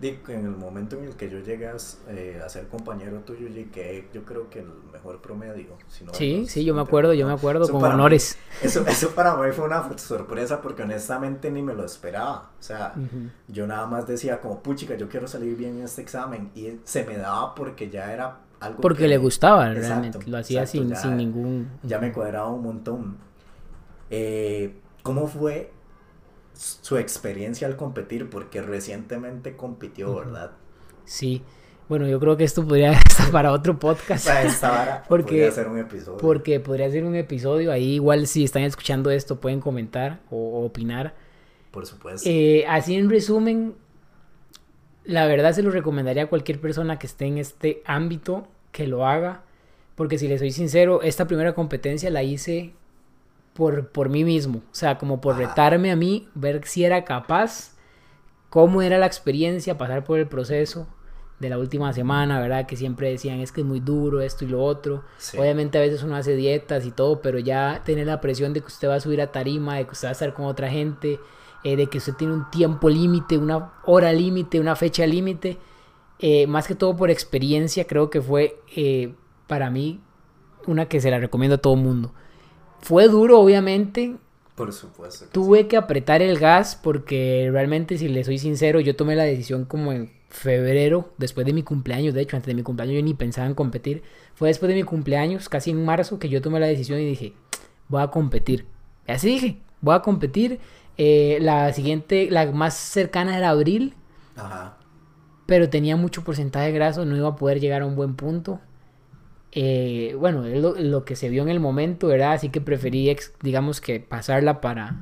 [0.00, 3.48] en el momento en el que yo llegué a, s- eh, a ser compañero tuyo,
[3.48, 5.76] llegué yo creo que el mejor promedio.
[5.88, 8.38] si no Sí, sí, yo me acuerdo, yo me acuerdo, Eso con mí- honores.
[8.62, 12.50] eso, eso para mí fue una sorpresa porque honestamente ni me lo esperaba.
[12.58, 12.94] O sea,
[13.48, 16.50] yo nada más decía como, puchica, yo quiero salir bien en este examen.
[16.54, 20.38] Y se me daba porque ya era algo Porque que le gustaba Exacto, realmente, lo
[20.38, 21.68] hacía exacto, sin, sin ningún...
[21.82, 23.16] ya me cuadraba un montón.
[24.10, 25.72] Eh, ¿Cómo fue
[26.58, 28.28] su experiencia al competir?
[28.30, 30.52] Porque recientemente compitió, ¿verdad?
[31.04, 31.42] Sí,
[31.88, 34.24] bueno, yo creo que esto podría estar para otro podcast.
[34.26, 36.18] sea, esta Porque- podría ser un episodio.
[36.18, 41.14] Porque podría ser un episodio, ahí igual si están escuchando esto pueden comentar o, opinar.
[41.70, 42.28] Por supuesto.
[42.28, 43.74] Eh, así en resumen,
[45.04, 49.06] la verdad se lo recomendaría a cualquier persona que esté en este ámbito que lo
[49.06, 49.42] haga.
[49.94, 52.72] Porque si le soy sincero, esta primera competencia la hice
[53.58, 54.58] por, por mí mismo.
[54.58, 57.72] O sea, como por retarme a mí, ver si era capaz,
[58.50, 60.86] cómo era la experiencia, pasar por el proceso
[61.40, 62.66] de la última semana, ¿verdad?
[62.66, 65.02] Que siempre decían es que es muy duro esto y lo otro.
[65.16, 65.36] Sí.
[65.36, 68.68] Obviamente a veces uno hace dietas y todo, pero ya tener la presión de que
[68.68, 71.18] usted va a subir a tarima, de que usted va a estar con otra gente,
[71.64, 75.58] eh, de que usted tiene un tiempo límite, una hora límite, una fecha límite,
[76.20, 79.14] eh, más que todo por experiencia, creo que fue eh,
[79.48, 80.00] para mí
[80.68, 82.12] una que se la recomiendo a todo mundo.
[82.80, 84.16] Fue duro, obviamente,
[84.54, 85.26] Por supuesto.
[85.26, 89.24] que tuve que apretar el gas porque realmente, si le soy sincero, yo tomé la
[89.24, 93.02] decisión como en febrero, después de mi cumpleaños, de hecho, antes de mi cumpleaños yo
[93.02, 94.02] ni pensaba en competir.
[94.34, 97.32] Fue después de mi cumpleaños, casi en marzo, que yo tomé la decisión y dije,
[97.88, 98.66] voy a competir.
[99.06, 100.60] Y así dije, voy a competir.
[100.98, 103.94] Eh, la siguiente, la más cercana era abril,
[104.36, 104.76] Ajá.
[105.46, 108.60] pero tenía mucho porcentaje de graso, no iba a poder llegar a un buen punto.
[109.52, 112.32] Eh, bueno, es lo, lo que se vio en el momento, ¿verdad?
[112.32, 114.96] Así que preferí, ex- digamos que pasarla para,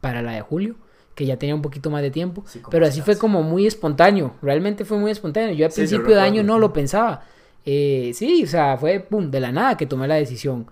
[0.00, 0.76] para la de julio,
[1.14, 2.44] que ya tenía un poquito más de tiempo.
[2.46, 5.54] Sí, pero así fue como muy espontáneo, realmente fue muy espontáneo.
[5.54, 7.24] Yo al Sí, principio de año no lo pensaba.
[7.64, 10.66] Eh, sí, o sea, fue pum, de la nada que tomé la decisión.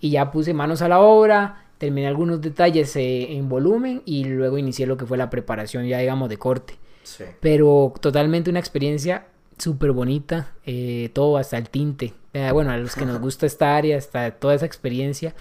[0.00, 4.58] Y ya puse manos a la obra, terminé algunos detalles eh, en volumen y luego
[4.58, 6.74] inicié lo que fue la preparación ya digamos de corte.
[7.02, 7.24] Sí.
[7.40, 9.26] Pero totalmente una experiencia
[9.58, 12.14] súper bonita, eh, todo hasta el tinte.
[12.32, 15.34] Eh, bueno, a los que nos gusta esta área, hasta toda esa experiencia.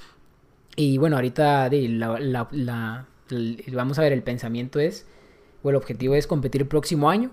[0.76, 3.06] Y bueno, ahorita la, la-
[3.74, 5.06] vamos a ver, el pensamiento es,
[5.64, 7.32] o el objetivo es competir el próximo año.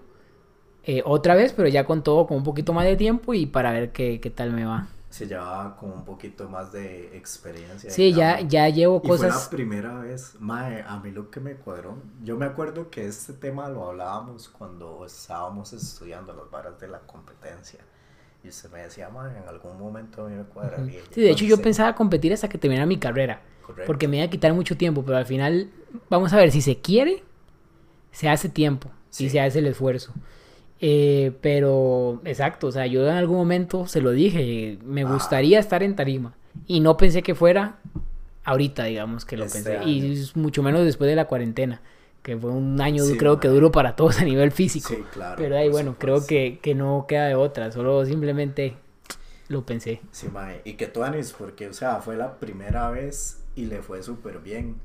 [0.84, 3.72] eh, otra vez, pero ya con todo, con un poquito más de tiempo y para
[3.72, 4.88] ver qué, qué tal me va.
[5.12, 7.90] Se llevaba como un poquito más de experiencia.
[7.90, 8.52] Sí, ya, digamos.
[8.52, 9.48] ya llevo Y fue la cosas...
[9.48, 13.68] primera vez, mae, a mí lo que me cuadró, yo me acuerdo que este tema
[13.68, 17.80] lo hablábamos cuando estábamos estudiando las varas de la competencia.
[18.42, 21.00] Y usted me decía, mae, en algún momento a mí me cuadraría.
[21.10, 23.42] Sí, de hecho yo pensaba competir hasta que terminara mi carrera.
[23.66, 23.86] correcto.
[23.86, 25.70] Porque me iba a quitar mucho tiempo, pero al final,
[26.08, 27.22] vamos a ver, si se quiere,
[28.12, 29.30] se hace tiempo y Sí.
[29.30, 30.12] se hace el esfuerzo.
[30.84, 35.12] Eh, pero, exacto, o sea, yo en algún momento se lo dije, me Ah.
[35.12, 36.34] gustaría estar en tarima.
[36.66, 37.78] Y no pensé que fuera
[38.44, 39.76] ahorita, digamos, que lo Este pensé.
[39.78, 39.88] año.
[39.88, 41.80] Y mucho menos después de la cuarentena,
[42.24, 43.54] que fue un año, Sí, creo que mae.
[43.54, 44.88] duro para todos a nivel físico.
[44.88, 45.36] Sí, claro.
[45.38, 48.74] pero ahí, bueno, creo que, que no queda de otra, solo simplemente
[49.48, 50.00] lo pensé.
[50.10, 51.02] Sí, mae, y que tú
[51.38, 54.76] porque, o sea, fue la primera vez y le fue súper bien.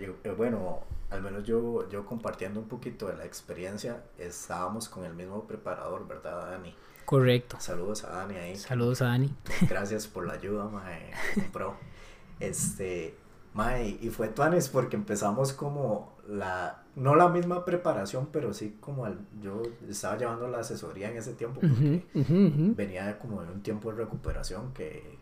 [0.00, 0.80] Eh, bueno,
[1.10, 6.06] al menos yo, yo compartiendo un poquito de la experiencia, estábamos con el mismo preparador,
[6.08, 6.74] ¿verdad, Dani?
[7.04, 7.56] Correcto.
[7.60, 8.56] Saludos a Dani ahí.
[8.56, 9.32] Saludos a Dani.
[9.68, 11.10] Gracias por la ayuda, mae,
[11.52, 11.76] pro.
[12.40, 13.14] Este,
[13.54, 19.06] mae, y fue tuanes porque empezamos como la, no la misma preparación, pero sí como
[19.06, 22.04] el- yo estaba llevando la asesoría en ese tiempo porque
[22.74, 25.18] venía como de un tiempo de recuperación que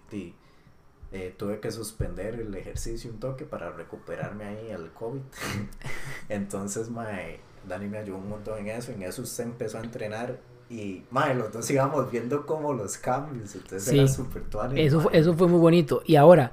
[1.14, 5.20] eh, tuve que suspender el ejercicio un toque para recuperarme ahí al COVID.
[6.28, 8.92] Entonces, mae, Dani me ayudó un montón en eso.
[8.92, 13.54] En eso usted empezó a entrenar y, mae, los dos íbamos viendo como los cambios.
[13.54, 13.98] Entonces Sí.
[13.98, 14.42] era súper
[14.76, 16.02] Eso, fue- eso fue muy bonito.
[16.04, 16.52] Y ahora,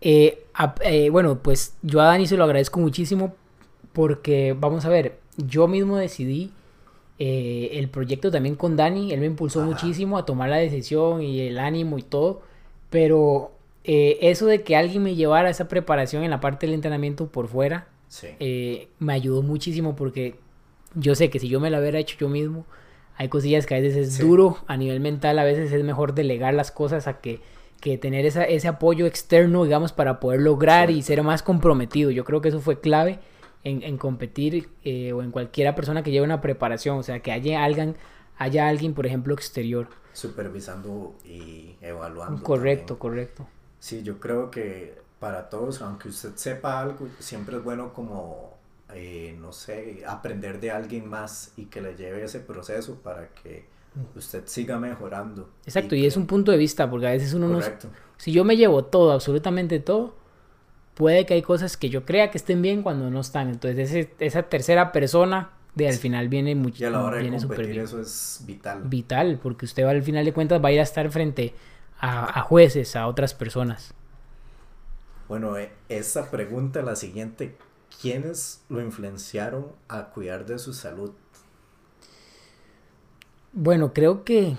[0.00, 3.34] eh, ap- eh, bueno, pues yo a Dani se lo agradezco muchísimo
[3.92, 6.52] porque, vamos a ver, yo mismo decidí
[7.18, 9.12] eh, el proyecto también con Dani.
[9.12, 9.68] Él me impulsó Ajá.
[9.70, 12.40] muchísimo a tomar la decisión y el ánimo y todo.
[12.90, 13.52] Pero
[13.84, 17.48] eh, eso de que alguien me llevara esa preparación en la parte del entrenamiento por
[17.48, 18.28] fuera, Sí.
[18.40, 20.36] eh, me ayudó muchísimo porque
[20.94, 22.66] yo sé que si yo me la hubiera hecho yo mismo,
[23.16, 24.22] hay cosillas que a veces es Sí.
[24.22, 27.40] duro a nivel mental, a veces es mejor delegar las cosas a que,
[27.80, 32.10] que tener esa, ese apoyo externo, digamos, para poder lograr y ser más comprometido.
[32.10, 33.18] Yo creo que eso fue clave
[33.64, 37.32] en, en competir eh, o en cualquiera persona que lleve una preparación, o sea, que
[37.32, 37.96] haya alguien,
[38.38, 39.88] haya alguien, por ejemplo, exterior.
[40.12, 42.42] Supervisando y evaluando.
[42.42, 42.98] Correcto, también.
[42.98, 43.46] correcto.
[43.82, 48.54] Sí, yo creo que para todos, aunque usted sepa algo, siempre es bueno como,
[48.94, 53.64] eh, no sé, aprender de alguien más y que le lleve ese proceso para que
[54.14, 55.50] usted siga mejorando.
[55.66, 57.88] Exacto, y que- es un punto de vista, porque a veces uno no, Correcto.
[58.18, 60.14] Si yo me llevo todo, absolutamente todo,
[60.94, 63.48] puede que hay cosas que yo crea que estén bien cuando no están.
[63.48, 66.02] Entonces ese- esa tercera persona de al Sí.
[66.02, 67.80] final viene Y mucho a la hora de competir bien.
[67.80, 68.82] eso es vital.
[68.84, 71.52] Vital, porque usted va al final de cuentas va a ir a estar frente
[72.02, 73.94] a, a jueces, a otras personas.
[75.28, 77.56] Bueno, eh, esta pregunta, la siguiente,
[78.02, 81.12] ¿quiénes lo influenciaron a cuidar de su salud?
[83.54, 84.56] Bueno, creo que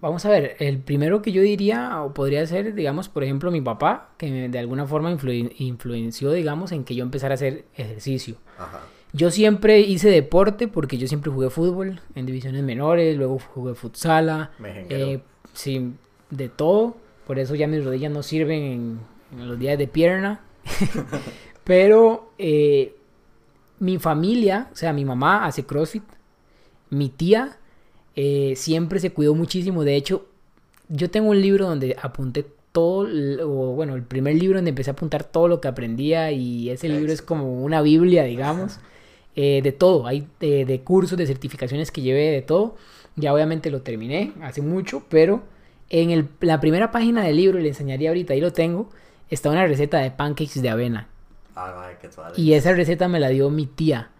[0.00, 3.60] vamos a ver, el primero que yo diría o podría ser, digamos, por ejemplo, mi
[3.60, 8.36] papá, que de alguna forma influen- influenció, digamos, en que yo empezara a hacer ejercicio.
[8.58, 8.80] Ajá.
[9.12, 14.50] Yo siempre hice deporte porque yo siempre jugué fútbol en divisiones menores, luego jugué futsala,
[14.62, 15.22] eh,
[15.54, 15.94] sí,
[16.30, 16.96] de todo.
[17.26, 19.00] Por eso ya mis rodillas no sirven en,
[19.38, 20.40] en los días de pierna.
[21.64, 22.94] Pero eh,
[23.78, 26.04] mi familia, o sea, mi mamá hace CrossFit,
[26.90, 27.58] mi tía
[28.14, 29.84] eh, siempre se cuidó muchísimo.
[29.84, 30.26] De hecho,
[30.88, 33.06] yo tengo un libro donde apunté todo,
[33.42, 36.88] o bueno, el primer libro donde empecé a apuntar todo lo que aprendía y ese
[36.88, 38.78] libro es como una Biblia, digamos,
[39.34, 40.06] eh, de todo.
[40.06, 42.76] Hay eh, de cursos, de certificaciones que llevé, de todo.
[43.16, 45.42] Ya obviamente lo terminé hace mucho, pero
[45.90, 48.90] en el- la primera página del libro, le enseñaría ahorita, ahí lo tengo,
[49.30, 51.08] está una receta de pancakes de avena.
[51.54, 52.08] Ah, qué.
[52.36, 54.10] Y esa receta me la dio mi tía.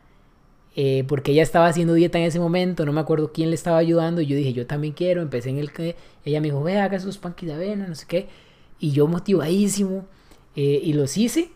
[0.78, 3.78] eh, porque ella estaba haciendo dieta en ese momento, no me acuerdo quién le estaba
[3.78, 6.78] ayudando, y yo dije, yo también quiero, empecé en el que ella me dijo, ve,
[6.78, 8.28] haga esos panquis de avena, no sé qué,
[8.78, 10.04] y yo motivadísimo,
[10.54, 11.50] eh, y los hice,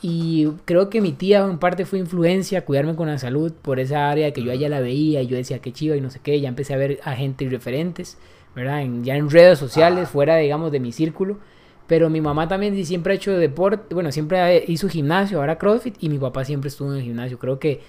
[0.00, 4.10] y creo que mi tía en parte fue influencia, cuidarme con la salud por esa
[4.10, 6.40] área que yo allá la veía, y yo decía, qué chiva, y no sé qué,
[6.40, 8.16] ya empecé a ver a gente y referentes,
[8.54, 8.82] ¿verdad?
[8.82, 11.38] En, ya en redes sociales, fuera, digamos, de mi círculo,
[11.86, 16.08] pero mi mamá también siempre ha hecho deporte, bueno, siempre hizo gimnasio, ahora CrossFit, y
[16.08, 17.80] mi papá siempre estuvo en el gimnasio, creo que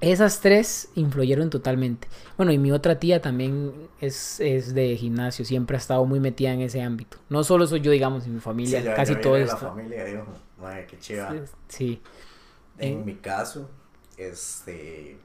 [0.00, 2.08] esas tres influyeron totalmente.
[2.36, 6.52] Bueno, y mi otra tía también es, es, de gimnasio, siempre ha estado muy metida
[6.52, 7.16] en ese ámbito.
[7.30, 9.54] No solo soy yo, digamos, en mi familia, Sí, yo- casi yo todo esto.
[9.62, 10.26] la familia, digo,
[10.60, 11.34] madre, qué chiva.
[11.68, 12.00] Sí.
[12.78, 13.02] En Eh.
[13.04, 13.70] mi caso,
[14.18, 15.16] este,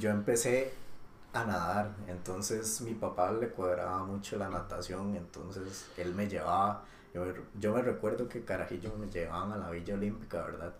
[0.00, 0.72] yo empecé
[1.32, 7.24] a nadar, entonces mi papá le cuadraba mucho la natación, entonces él me llevaba, yo,
[7.24, 10.72] me- yo me recuerdo que carajillo me llevaban a la Villa Olímpica, ¿verdad?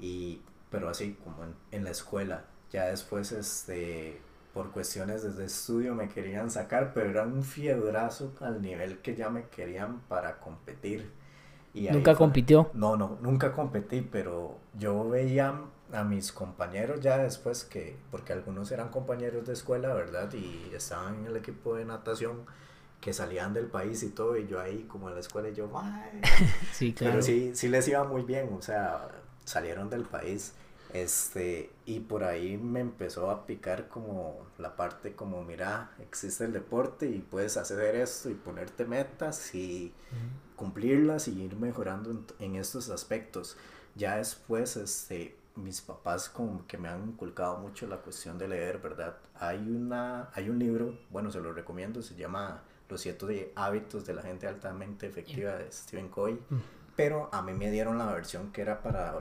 [0.00, 2.44] Y pero así como en, en la escuela.
[2.72, 4.20] Ya después este
[4.52, 9.30] por cuestiones desde estudio me querían sacar pero era un fiebrazo al nivel que ya
[9.30, 11.10] me querían para competir.
[11.72, 12.70] Y Nunca fue- compitió.
[12.74, 15.54] no no nunca competí pero yo veía
[15.94, 21.20] a mis compañeros ya después que porque algunos eran compañeros de escuela verdad y estaban
[21.20, 22.44] en el equipo de natación
[23.00, 25.70] que salían del país y todo y yo ahí como en la escuela y yo
[25.74, 26.20] "Ay".
[26.72, 27.12] Sí, claro.
[27.14, 29.08] Pero sí, sí les iba muy bien, o sea,
[29.44, 30.52] salieron del país.
[30.92, 36.52] Este, y por ahí me empezó a picar como la parte como, mira, existe el
[36.52, 39.92] deporte y puedes hacer esto y ponerte metas y
[40.56, 43.56] cumplirlas y ir mejorando en, en estos aspectos.
[43.96, 48.78] Ya después, este, mis papás como que me han inculcado mucho la cuestión de leer,
[48.78, 49.16] ¿verdad?
[49.38, 54.14] Hay una, hay un libro, bueno, se lo recomiendo, se llama Los siete hábitos de
[54.14, 56.38] la gente altamente efectiva de Stephen Covey.
[56.96, 59.14] Pero a mí me dieron la versión que era para,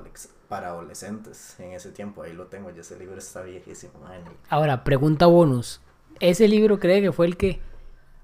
[0.47, 2.21] para adolescentes en ese tiempo.
[2.21, 3.93] Ahí lo tengo, ya ese libro está viejísimo.
[3.99, 4.23] man.
[4.49, 5.81] Ahora, pregunta bonus.
[6.19, 7.59] ¿Ese libro cree que fue el que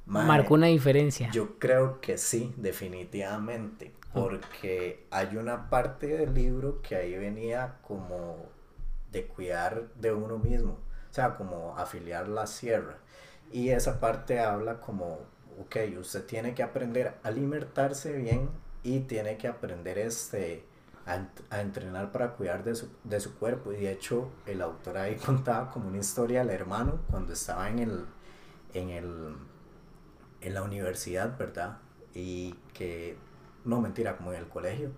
[0.05, 1.31] marcó una diferencia?
[1.31, 3.91] Yo creo que sí, definitivamente.
[4.13, 8.47] Porque hay una parte del libro que ahí venía como
[9.11, 10.79] de cuidar de uno mismo.
[11.09, 12.97] O sea, como afiliar la sierra.
[13.51, 15.19] Y esa parte habla como,
[15.59, 18.49] ok, usted tiene que aprender a alimentarse bien
[18.83, 20.63] y tiene que aprender este,
[21.05, 23.73] a, a entrenar para cuidar de su, de su cuerpo.
[23.73, 27.79] Y de hecho, el autor ahí contaba como una historia al hermano cuando estaba en
[27.79, 28.05] el,
[28.73, 29.35] en el,
[30.41, 31.79] en la universidad, ¿verdad?
[32.13, 33.17] Y que,
[33.65, 34.91] no mentira, como en el colegio,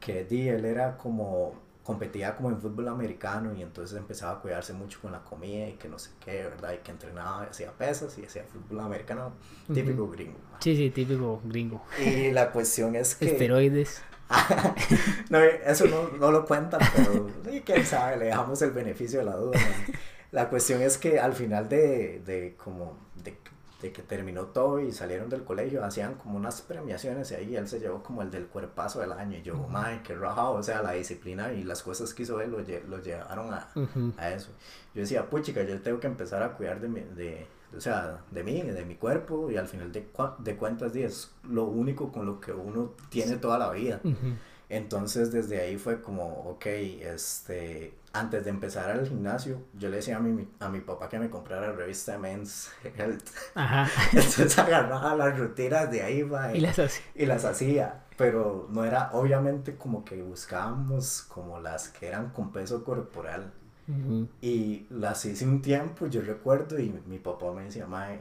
[0.00, 4.72] que di, él era como, competía como en fútbol americano y entonces empezaba a cuidarse
[4.72, 6.72] mucho con la comida y que no sé qué, ¿verdad?
[6.74, 9.32] Y que entrenaba, hacía pesas y hacía fútbol americano,
[9.72, 10.12] típico Ujú.
[10.12, 10.38] gringo.
[10.60, 11.82] Sí, sí, típico gringo.
[12.04, 13.26] Y la cuestión es que...
[13.26, 14.02] Esteroides.
[15.30, 17.28] no, eso no, no lo cuentan, pero
[17.64, 19.58] quién sabe, le dejamos el beneficio de la duda.
[19.58, 19.94] ¿no?
[20.32, 23.38] La cuestión es que al final de, de como de,
[23.82, 27.68] de que terminó todo y salieron del colegio, hacían como unas premiaciones y ahí él
[27.68, 29.36] se llevó como el del cuerpazo del año.
[29.38, 32.50] Y yo, madre, qué rajado, o sea, la disciplina y las cosas que hizo él
[32.50, 33.68] lo, lle- lo llevaron a,
[34.16, 34.50] a eso.
[34.94, 38.42] Yo decía, puchica, yo tengo que empezar a cuidar de mi, de, o sea, de
[38.42, 42.24] mí, de mi cuerpo y al final de, cua- de cuentas es lo único con
[42.24, 44.00] lo que uno tiene toda la vida.
[44.02, 44.16] Ujú.
[44.68, 50.16] Entonces desde ahí fue como, ok, este, antes de empezar al gimnasio, yo le decía
[50.16, 53.28] a mi, a mi papá que me comprara la revista Men's Health.
[53.54, 53.88] Ajá.
[54.12, 57.02] Entonces agarraba las rutinas de ahí, mae, Y las hace.
[57.14, 62.50] y las hacía, pero no era, obviamente como que buscábamos como las que eran con
[62.52, 63.52] peso corporal.
[64.42, 68.20] Y las hice un tiempo, yo recuerdo, y mi papá me decía, mae,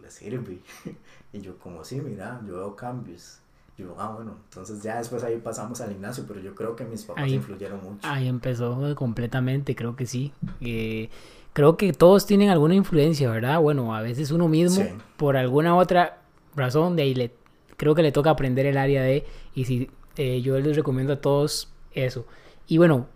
[0.00, 0.58] le sirve.
[1.32, 3.38] Y yo como, sí, mira, yo veo cambios.
[3.82, 7.02] Yo, ah, bueno, entonces ya después ahí pasamos al gimnasio, pero yo creo que mis
[7.04, 7.98] papás Ahí- influyeron mucho.
[8.02, 10.32] Ahí empezó completamente, creo que sí.
[10.60, 11.08] Eh,
[11.52, 13.60] creo que todos tienen alguna influencia, ¿verdad?
[13.60, 14.88] Bueno, a veces uno mismo, Sí.
[15.16, 16.18] por alguna otra
[16.56, 17.32] razón, de ahí le,
[17.76, 21.20] creo que le toca aprender el área de, y si eh, yo les recomiendo a
[21.20, 22.26] todos eso.
[22.68, 23.06] Y bueno,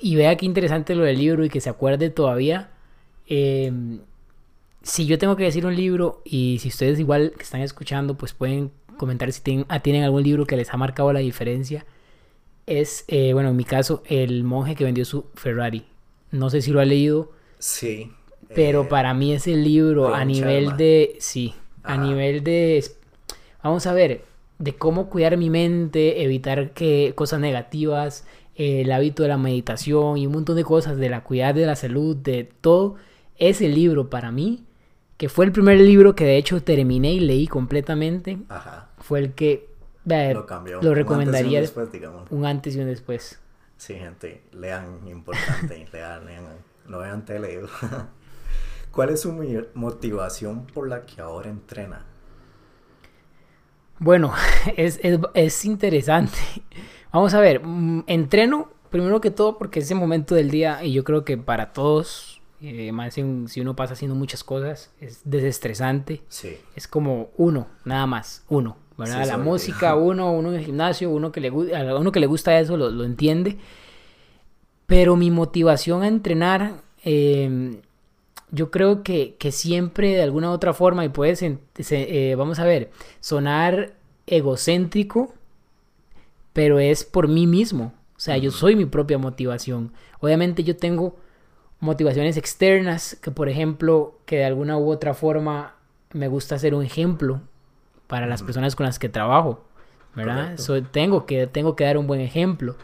[0.00, 2.70] y vea qué interesante lo del libro y que se acuerde todavía.
[3.30, 3.70] eh,
[4.82, 8.32] si yo tengo que decir un libro y si ustedes igual que están escuchando, pues
[8.32, 11.86] pueden comentar si tienen, ah, tienen algún libro que les ha marcado la diferencia.
[12.66, 15.86] Es, eh, bueno, en mi caso, El monje que vendió su Ferrari.
[16.30, 18.12] No sé si lo ha leído, Sí.
[18.54, 22.84] pero eh, para mí ese libro a nivel de, sí, a nivel de,
[23.62, 24.24] vamos a ver,
[24.58, 28.26] de cómo cuidar mi mente, evitar que cosas negativas,
[28.56, 31.64] eh, el hábito de la meditación y un montón de cosas, de la cuidar de
[31.64, 32.96] la salud, de todo,
[33.38, 34.64] ese libro para mí,
[35.16, 38.87] que fue el primer libro que de hecho terminé y leí completamente, Ajá.
[39.08, 39.68] Fue el que
[40.04, 40.80] vea, Lo cambió.
[40.82, 42.30] lo Un recomendaría antes y un después, digamos.
[42.30, 43.40] un antes y un después.
[43.76, 46.44] Sí, gente, lean, importante, lean, lean,
[46.86, 47.60] no vean tele.
[48.92, 49.32] ¿Cuál es su
[49.74, 52.04] motivación por la que ahora entrena?
[53.98, 54.32] Bueno,
[54.76, 56.38] es, es, es interesante.
[57.12, 60.92] Vamos a ver, mm, entreno primero que todo porque es el momento del día y
[60.92, 66.22] yo creo que para todos, eh, más si uno pasa haciendo muchas cosas, es desestresante.
[66.28, 68.76] Sí, Es como uno, nada más, uno.
[68.98, 69.22] ¿Verdad?
[69.22, 72.26] Sí, la música, uno, uno en el gimnasio, uno que le, a uno que le
[72.26, 73.56] gusta eso lo, lo entiende.
[74.86, 77.80] Pero mi motivación a entrenar, eh,
[78.50, 82.58] yo creo que, que siempre de alguna u otra forma, y puede, se- eh, vamos
[82.58, 82.90] a ver,
[83.20, 83.94] sonar
[84.26, 85.34] egocéntrico,
[86.52, 87.92] pero es por mí mismo.
[88.16, 89.92] O sea, yo soy mi propia motivación.
[90.20, 91.16] Obviamente yo tengo
[91.80, 95.74] motivaciones externas, que por ejemplo, que de alguna u otra forma
[96.12, 97.40] me gusta ser un ejemplo
[98.08, 99.64] para las personas con las que trabajo,
[100.16, 100.56] ¿verdad?
[100.90, 102.74] Tengo, que, tengo que dar un buen ejemplo.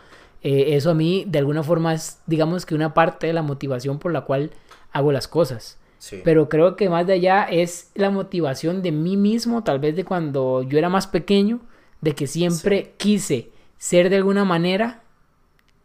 [0.43, 3.99] Eh, eso a mí, de alguna forma, es, digamos que una parte de la motivación
[3.99, 4.51] por la cual
[4.93, 5.79] hago las cosas.
[5.99, 6.21] sí.
[6.23, 10.05] Pero creo que más de allá es la motivación de mí mismo, tal vez de
[10.05, 11.61] cuando yo era más pequeño,
[12.03, 15.03] de que siempre quise ser de alguna manera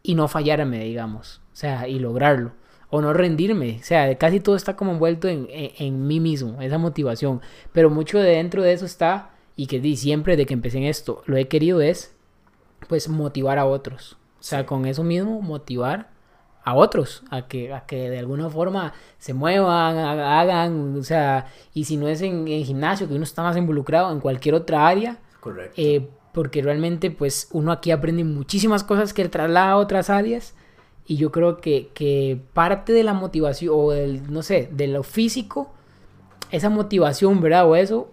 [0.02, 1.40] y no fallarme, digamos.
[1.52, 2.52] O sea, y lograrlo.
[2.90, 3.78] O no rendirme.
[3.80, 7.40] O sea, casi todo está como envuelto en, en- en mí mismo, esa motivación.
[7.72, 10.84] Pero mucho de dentro de eso está, y que di siempre de que empecé en
[10.84, 12.14] esto, lo he querido es,
[12.88, 14.16] pues, motivar a otros.
[14.40, 16.08] O sea, con eso mismo, motivar
[16.64, 21.46] a otros, a que, a que de alguna forma se muevan, ha- hagan, o sea,
[21.74, 24.86] y si no es en, en gimnasio, que uno está más involucrado en cualquier otra
[24.88, 25.74] área, Correcto.
[25.76, 30.54] eh, porque realmente pues uno aquí aprende muchísimas cosas que traslada a otras áreas
[31.10, 35.02] y yo creo que, que parte de la motivación o del, no sé, de lo
[35.02, 35.72] físico,
[36.52, 37.68] esa motivación, ¿verdad?
[37.68, 38.12] O eso,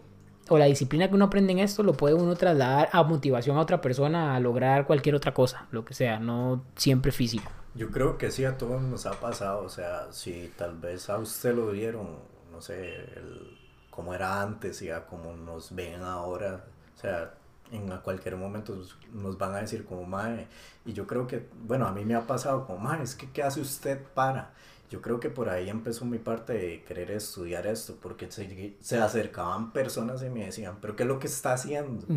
[0.49, 3.61] o la disciplina que uno aprende en esto, lo puede uno trasladar a motivación a
[3.61, 7.51] otra persona a lograr cualquier otra cosa, lo que sea, no siempre físico.
[7.75, 11.19] Yo creo que sí, a todos nos ha pasado, o sea, si tal vez a
[11.19, 12.17] usted lo vieron,
[12.51, 13.59] no sé, el,
[13.91, 17.35] cómo era antes y a cómo nos ven ahora, o sea,
[17.71, 18.75] en a cualquier momento
[19.13, 20.47] nos- van a decir como, mae,
[20.85, 23.43] y yo creo que, bueno, a mí me ha pasado como, mae, es que, ¿qué
[23.43, 24.53] hace usted para?
[24.89, 28.97] Yo creo que por ahí empezó mi parte de querer estudiar esto, porque se, se
[28.99, 32.07] acercaban personas y me decían, pero ¿qué es lo que está haciendo?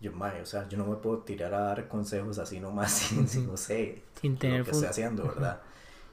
[0.00, 3.28] Yo, mae, o sea, yo no me puedo tirar a dar consejos así nomás, sin,
[3.28, 5.60] sin, no sé, Sin tener lo que estoy haciendo, ¿verdad?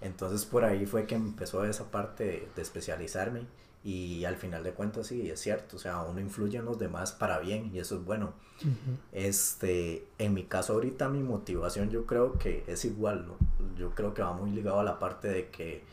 [0.01, 3.45] Entonces por ahí fue que empezó esa parte de, de especializarme
[3.83, 7.13] y al final de cuentas sí, es cierto, o sea, uno influye en los demás
[7.13, 8.33] para bien y eso es bueno.
[8.59, 8.97] Ujú.
[9.11, 13.37] Este, en mi caso ahorita mi motivación yo creo que es igual, ¿no?
[13.75, 15.83] Yo creo que va muy ligado a la parte de que,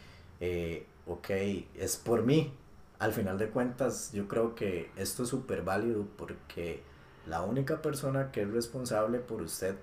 [0.41, 1.31] eh, ok,
[1.77, 2.53] es por mí.
[2.99, 6.83] Al final de cuentas yo creo que esto es súper válido porque
[7.27, 9.77] la única persona que es responsable por usted,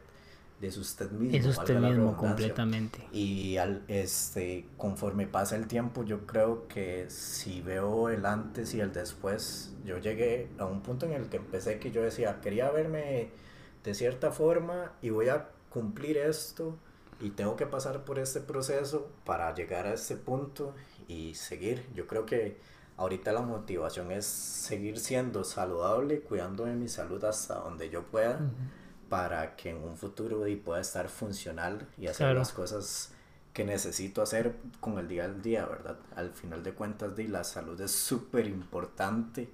[0.68, 1.38] es usted mismo.
[1.38, 3.08] Es usted mismo completamente.
[3.12, 8.82] Y al, este, conforme pasa el tiempo, yo creo que si veo el antes y
[8.82, 12.70] el después, yo llegué a un punto en el que empecé que yo decía, quería
[12.72, 13.30] verme
[13.84, 16.78] de cierta forma y voy a cumplir esto
[17.20, 20.74] y tengo que pasar por este proceso para llegar a este punto
[21.08, 21.86] y seguir.
[21.94, 22.58] Yo creo que
[22.98, 28.40] ahorita la motivación es seguir siendo saludable, cuidando de mi salud hasta donde yo pueda
[29.10, 32.40] para que en un futuro y pueda estar funcional y hacer Claro.
[32.40, 33.12] las cosas
[33.54, 35.98] que necesito hacer con el día al día, ¿verdad?
[36.16, 39.50] Al final de cuentas, di, la salud es súper importante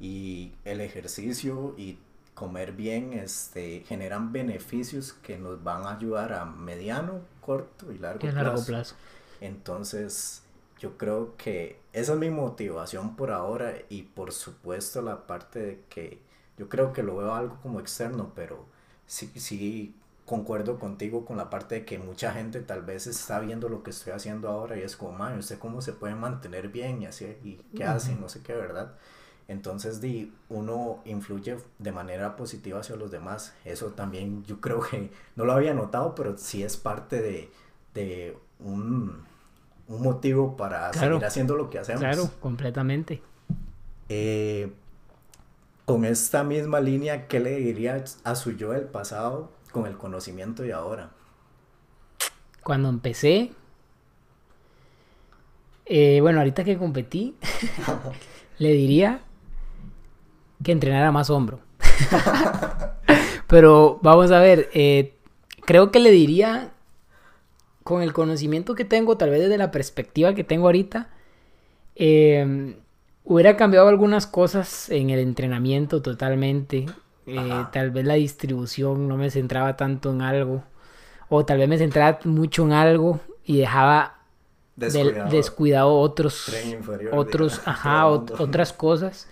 [0.00, 1.98] y el ejercicio y
[2.34, 8.20] comer bien este, generan beneficios que nos van a ayudar a mediano, corto y largo,
[8.20, 8.44] Que a plazo.
[8.46, 8.94] largo plazo.
[9.40, 10.42] Entonces,
[10.78, 15.80] yo creo que esa es mi motivación por ahora y por supuesto la parte de
[15.88, 16.20] que
[16.58, 18.64] yo creo que lo veo algo como externo, pero
[19.06, 19.94] sí, sí
[20.26, 23.90] concuerdo contigo con la parte de que mucha gente tal vez está viendo lo que
[23.90, 27.26] estoy haciendo ahora y es como, man, ¿usted cómo se puede mantener bien y así,
[27.44, 28.94] y qué hace, no sé qué, ¿verdad?
[29.48, 33.52] Entonces, di, uno influye de manera positiva hacia los demás.
[33.64, 37.50] Eso también yo creo que no lo había notado, pero sí es parte de,
[37.94, 39.24] de un,
[39.88, 41.16] un motivo para Claro.
[41.16, 42.00] seguir haciendo lo que hacemos.
[42.00, 43.20] Claro, completamente.
[44.08, 44.72] Eh,
[45.84, 50.62] con esta misma línea, ¿qué le dirías a su yo del pasado con el conocimiento
[50.62, 51.10] de ahora?
[52.62, 53.52] Cuando empecé,
[55.86, 57.34] eh, bueno, ahorita que competí,
[58.58, 59.22] le diría
[60.62, 61.60] que entrenara más hombro.
[63.48, 65.16] Pero vamos a ver, eh,
[65.66, 66.72] creo que le diría,
[67.82, 71.10] con el conocimiento que tengo, tal vez desde la perspectiva que tengo ahorita,
[71.96, 72.76] eh,
[73.24, 76.86] hubiera cambiado algunas cosas en el entrenamiento totalmente.
[77.26, 80.64] Eh, tal vez la distribución no me centraba tanto en algo.
[81.28, 84.18] o tal vez me centraba mucho en algo y dejaba
[84.76, 85.30] del- Descuidado.
[85.30, 86.48] descuidado otros,
[87.12, 89.28] otros, ajá, otras cosas.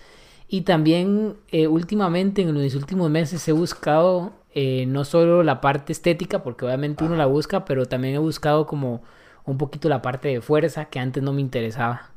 [0.49, 5.93] Y también eh, últimamente, en mis últimos meses, he buscado eh, no solo la parte
[5.93, 9.03] estética, porque obviamente uno la busca, pero también he buscado como
[9.45, 12.11] un poquito la parte de fuerza que antes no me interesaba.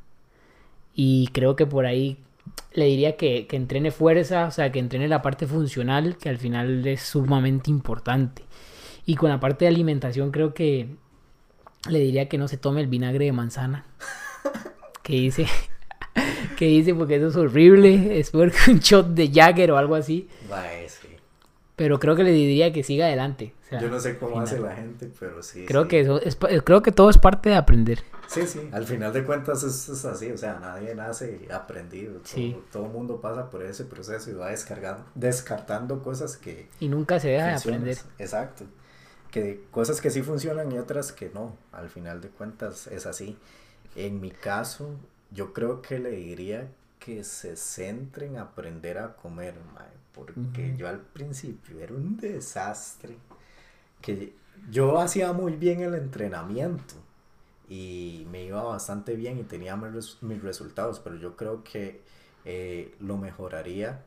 [0.93, 2.17] Y creo que por ahí
[2.73, 6.37] le diría que, que entrene fuerza, o sea, que entrene la parte funcional, que al
[6.37, 8.43] final es sumamente importante.
[9.05, 10.95] Y con la parte de alimentación creo que
[11.89, 13.85] le diría que no se tome el vinagre de manzana.
[15.03, 15.47] Que dice,
[16.57, 19.95] que dice porque eso es horrible, es peor que un shot de Jagger o algo
[19.95, 20.29] así.
[21.75, 23.53] Pero creo que le diría que siga adelante.
[23.65, 25.65] o sea, Yo no sé cómo hace la gente, pero sí.
[25.65, 25.87] Creo sí.
[25.89, 28.03] que eso es, pa- creo que todo es parte de aprender.
[28.27, 32.13] Sí, sí, al final de cuentas es, es así, o sea, nadie nace aprendido.
[32.19, 32.55] Todo, Sí.
[32.71, 37.29] todo mundo pasa por ese proceso y va descargando, descartando cosas que Y nunca se
[37.29, 37.97] deja de aprender.
[38.19, 38.65] Exacto.
[39.31, 41.57] Que cosas que sí funcionan y otras que no.
[41.71, 43.35] Al final de cuentas es así.
[43.95, 44.91] En mi caso,
[45.31, 46.67] yo creo que le diría
[46.99, 53.17] que se centre en aprender a comer, mae, porque yo al principio era un desastre.
[54.01, 54.33] Que
[54.69, 56.95] yo hacía muy bien el entrenamiento
[57.69, 62.01] y me iba bastante bien y tenía mis, mis resultados, pero yo creo que
[62.45, 64.03] eh, lo mejoraría,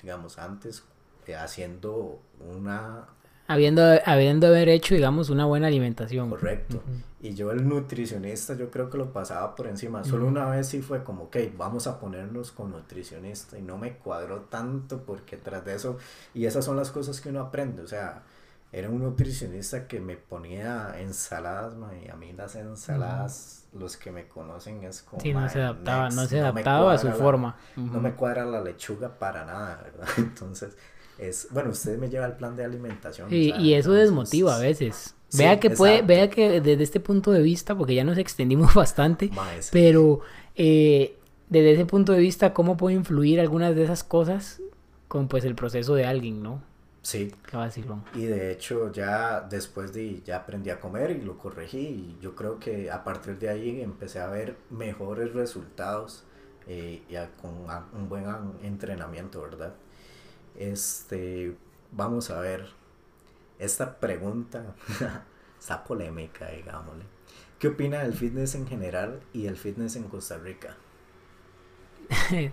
[0.00, 0.84] digamos, antes
[1.26, 3.06] eh, haciendo una
[3.48, 6.30] Habiendo, habiendo haber hecho, digamos, una buena alimentación.
[6.30, 6.82] correcto.
[7.20, 10.02] Y yo el nutricionista yo creo que lo pasaba por encima.
[10.04, 13.58] Solo una vez sí fue como, ok, vamos a ponernos con nutricionista.
[13.58, 15.98] Y no me cuadró tanto porque tras de eso,
[16.34, 17.82] y esas son las cosas que uno aprende.
[17.82, 18.22] O sea,
[18.72, 21.74] era un nutricionista que me ponía ensaladas,
[22.04, 25.20] y a mí las ensaladas, los que me conocen es como...
[25.20, 27.56] Sí, no se adaptaba, no se adaptaba a su la- forma.
[27.76, 30.08] no me cuadra la lechuga para nada, ¿verdad?
[30.18, 30.76] Entonces,
[31.28, 33.28] es, bueno, usted me lleva el plan de alimentación.
[33.30, 35.14] Sí, o sea, y eso entonces- desmotiva a veces.
[35.28, 38.74] Sí, vea que puede, vea que desde este punto de vista, porque ya nos extendimos
[38.74, 39.30] bastante,
[39.72, 40.20] pero
[40.56, 41.16] eh,
[41.48, 44.60] desde ese punto de vista, ¿cómo puede influir algunas de esas cosas
[45.08, 46.62] con pues el proceso de alguien, ¿no?
[47.00, 48.04] Sí, Qué vacilón.
[48.14, 52.36] y de hecho ya después de, ya aprendí a comer y lo corregí y yo
[52.36, 56.22] creo que a partir de ahí empecé a ver mejores resultados
[56.68, 58.24] eh, y a- con a- un buen
[58.62, 59.74] entrenamiento, ¿verdad?
[60.56, 61.56] Este,
[61.92, 62.66] vamos a ver,
[63.58, 64.74] esta pregunta
[65.60, 67.04] está polémica, digámosle.
[67.58, 70.76] ¿Qué opina del fitness en general y el fitness en Costa Rica?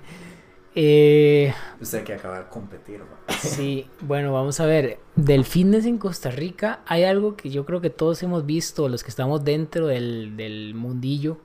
[0.75, 3.01] Eh, Usted que acaba de competir.
[3.41, 4.99] Sí, bueno, vamos a ver.
[5.15, 9.03] Del fitness en Costa Rica hay algo que yo creo que todos hemos visto, los
[9.03, 11.39] que estamos dentro del, del mundillo,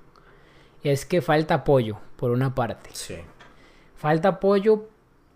[0.82, 2.90] es que falta apoyo, por una parte.
[2.92, 3.16] Sí,
[3.96, 4.88] Falta apoyo,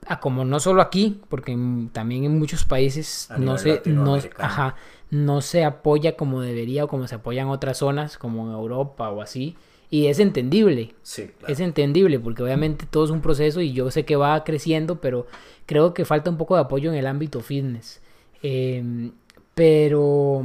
[0.08, 1.56] a como no solo aquí, porque
[1.92, 4.76] también en muchos países A no se, no, ajá,
[5.10, 9.10] no se apoya como debería o como se apoya en otras zonas, como en Europa
[9.10, 9.56] o así.
[9.90, 11.52] Y es entendible, sí, claro.
[11.52, 15.26] es entendible porque obviamente todo es un proceso y yo sé que va creciendo, pero
[15.66, 18.00] creo que falta un poco de apoyo en el ámbito fitness.
[18.42, 19.10] Eh,
[19.54, 20.44] pero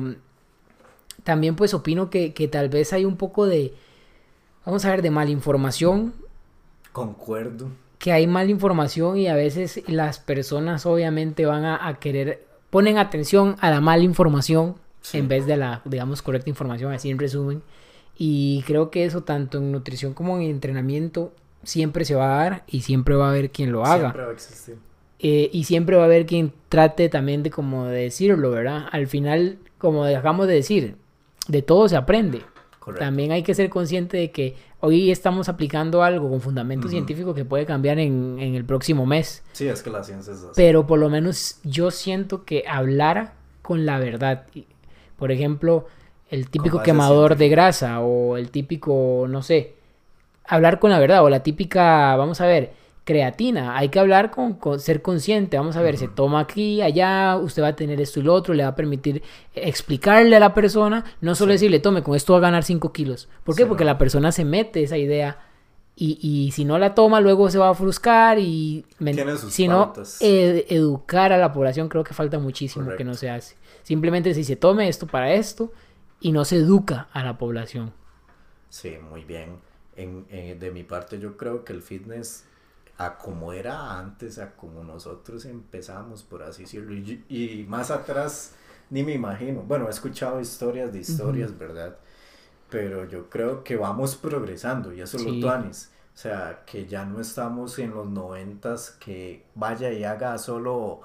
[1.23, 3.73] también pues opino que, que tal vez hay un poco de,
[4.65, 6.13] vamos a ver, de malinformación,
[6.93, 7.71] Concuerdo.
[8.03, 13.55] Que hay malinformación y a veces las personas obviamente van a, a querer, ponen atención
[13.61, 15.19] a la mala información Sí.
[15.19, 17.61] en vez de la, digamos, correcta información, así en resumen.
[18.17, 21.33] Y creo que eso tanto en nutrición como en entrenamiento
[21.63, 23.99] siempre se va a dar y siempre va a haber quien lo haga.
[24.11, 24.75] Siempre va a existir.
[25.19, 28.87] Eh, y siempre va a haber quien trate también de como de decirlo, ¿verdad?
[28.91, 30.95] Al final, como dejamos de decir,
[31.47, 32.41] de todo se aprende.
[32.83, 33.05] Correcto.
[33.05, 37.45] También hay que ser consciente de que hoy estamos aplicando algo con fundamento científico que
[37.45, 39.41] puede cambiar en, en el próximo mes.
[39.53, 40.51] Sí, es que la ciencia es así.
[40.53, 44.47] Pero por lo menos yo siento que hablara con la verdad.
[45.15, 45.87] Por ejemplo,
[46.29, 49.75] el típico quemador de grasa o el típico, no sé,
[50.43, 52.73] hablar con la verdad o la típica, vamos a ver,
[53.03, 53.77] creatina.
[53.77, 55.57] Hay que hablar con, con- ser consciente.
[55.57, 58.53] Vamos a ver, se toma aquí, allá, usted va a tener esto y lo otro,
[58.53, 59.21] le va a permitir
[59.55, 61.53] explicarle a la persona, no solo Sí.
[61.55, 63.27] decirle, tome, con esto va a ganar 5 kilos.
[63.43, 63.63] ¿Por qué?
[63.63, 63.91] Sí, Porque no.
[63.91, 65.39] la persona se mete esa idea.
[65.95, 68.83] Y, y si no la toma, luego se va a fruscar y...
[69.49, 73.55] si no, ed- educar a la población creo que falta muchísimo que no se hace.
[73.83, 75.71] Simplemente si se tome esto para esto
[76.19, 77.93] y no se educa a la población.
[78.69, 79.57] Sí, muy bien.
[79.95, 82.45] En, eh, de mi parte yo creo que el fitness,
[83.05, 88.53] a como era antes, a como nosotros empezamos, por así decirlo, y, y más atrás
[88.89, 89.61] ni me imagino.
[89.61, 91.97] Bueno, he escuchado historias de historias, ¿verdad?
[92.69, 95.29] Pero yo creo que vamos progresando y eso es Sí.
[95.39, 95.91] lo tuanis.
[96.13, 101.01] O sea, que ya no estamos en los noventas que vaya y haga solo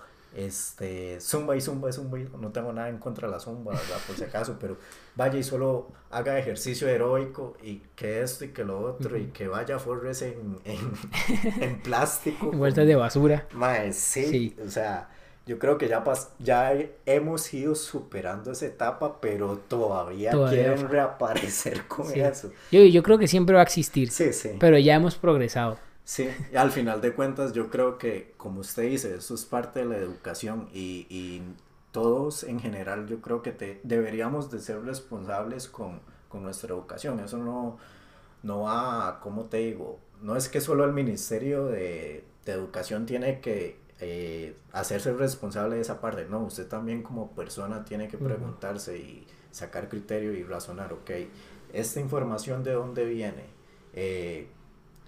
[0.47, 3.73] este, zumba y zumba y zumba, y no tengo nada en contra de la zumba,
[3.73, 3.97] ¿verdad?
[4.07, 4.77] Por si acaso, pero
[5.17, 9.49] vaya y solo haga ejercicio heroico y que esto y que lo otro y que
[9.49, 10.93] vaya forres en, en,
[11.63, 12.51] en plástico.
[12.53, 13.47] Vueltas de basura.
[13.53, 14.57] Mae, sí, Sí.
[14.65, 15.11] o sea,
[15.45, 16.73] yo creo que ya, pas ya
[17.07, 22.21] hemos ido superando esa etapa, pero todavía, Todavía quieren reaparecer con Sí.
[22.21, 22.53] eso.
[22.71, 24.51] Yo, yo creo que siempre va a existir, Sí, sí.
[24.61, 25.79] pero ya hemos progresado.
[26.09, 29.85] Sí, al final de cuentas yo creo que, como usted dice, eso es parte de
[29.85, 31.43] la educación y, y
[31.93, 36.01] todos en general yo creo que te, deberíamos de ser responsables con,
[36.31, 37.21] con nuestra educación.
[37.21, 37.77] Eso no,
[38.43, 43.41] no va, como te digo, no es que solo el Ministerio de, de Educación tiene
[43.41, 48.97] que eh, hacerse responsable de esa parte, no, usted también como persona tiene que preguntarse
[48.97, 51.11] y sacar criterio y razonar, ok,
[51.75, 53.45] esta información de dónde viene.
[53.93, 54.49] Eh,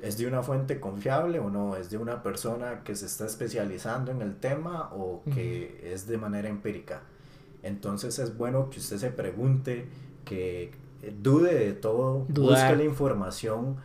[0.03, 1.77] ¿Es de una fuente confiable o no?
[1.77, 6.17] ¿Es de una persona que se está especializando en el tema o que es de
[6.19, 7.03] manera empírica?
[7.63, 9.87] Entonces es bueno que usted se pregunte,
[10.25, 10.73] que
[11.23, 12.71] dude de todo, Dudar.
[12.71, 13.77] busque la información,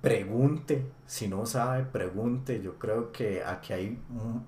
[0.00, 2.62] pregunte, si no sabe, pregunte.
[2.62, 3.98] Yo creo que aquí hay,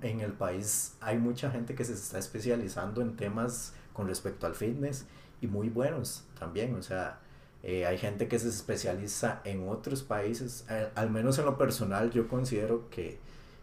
[0.00, 4.54] en el país hay mucha gente que se está especializando en temas con respecto al
[4.54, 5.06] fitness
[5.40, 7.18] y muy buenos también, o sea,
[7.62, 12.10] eh, hay gente que se especializa en otros países, al, al menos en lo personal
[12.10, 13.18] yo considero que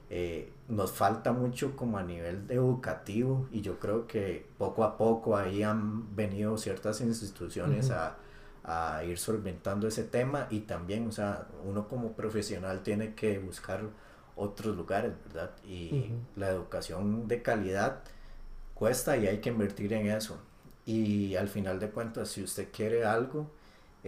[0.09, 5.37] eh, nos falta mucho como a nivel educativo y yo creo que poco a poco
[5.37, 7.91] ahí han venido ciertas instituciones Ujú.
[7.91, 8.17] a,
[8.63, 13.81] a ir solventando ese tema y también, o sea, uno como profesional tiene que buscar
[14.35, 15.51] otros lugares, ¿verdad?
[15.67, 16.15] Y Ujú.
[16.35, 17.99] la educación de calidad
[18.73, 20.39] cuesta y hay que invertir en eso.
[20.85, 23.51] Y al final de cuentas, si usted quiere algo,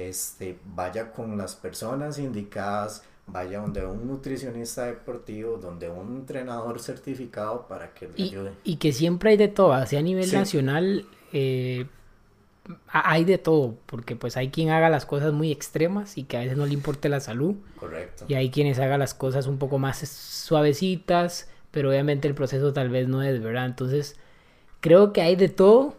[0.09, 7.67] este, vaya con las personas indicadas, vaya donde un nutricionista deportivo, donde un entrenador certificado
[7.67, 8.51] para que le Y, ayude.
[8.63, 10.35] y que siempre hay de todo, así a nivel Sí.
[10.35, 11.85] nacional eh,
[12.89, 16.37] ha- hay de todo, porque pues hay quien haga las cosas muy extremas y que
[16.37, 18.25] a veces no le importe la salud, Correcto.
[18.27, 22.89] y hay quienes hagan las cosas un poco más suavecitas, pero obviamente el proceso tal
[22.89, 23.65] vez no es, ¿verdad?
[23.65, 24.17] Entonces,
[24.81, 25.95] creo que hay de todo,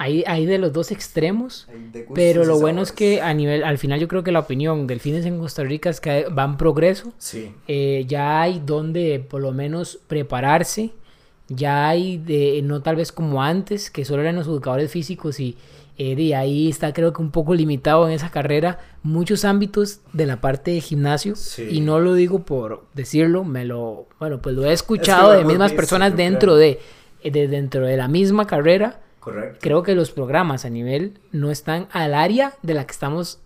[0.00, 1.68] hay, hay de los dos extremos,
[2.14, 4.98] pero lo bueno es que a nivel, al final yo creo que la opinión del
[4.98, 9.42] fitness en Costa Rica es que va en progreso, Sí, eh, ya hay donde por
[9.42, 10.92] lo menos prepararse,
[11.48, 15.58] ya hay de, no tal vez como antes, que solo eran los educadores físicos y
[15.98, 20.24] eh, de ahí está creo que un poco limitado en esa carrera muchos ámbitos de
[20.24, 21.36] la parte de gimnasio.
[21.36, 21.68] Sí.
[21.70, 25.74] y no lo digo por decirlo, me lo, bueno, pues lo he escuchado de mismas
[25.74, 26.80] personas dentro de,
[27.22, 29.58] de dentro de la misma carrera correcto.
[29.60, 33.40] creo que los programas a nivel no están al área de la que estamos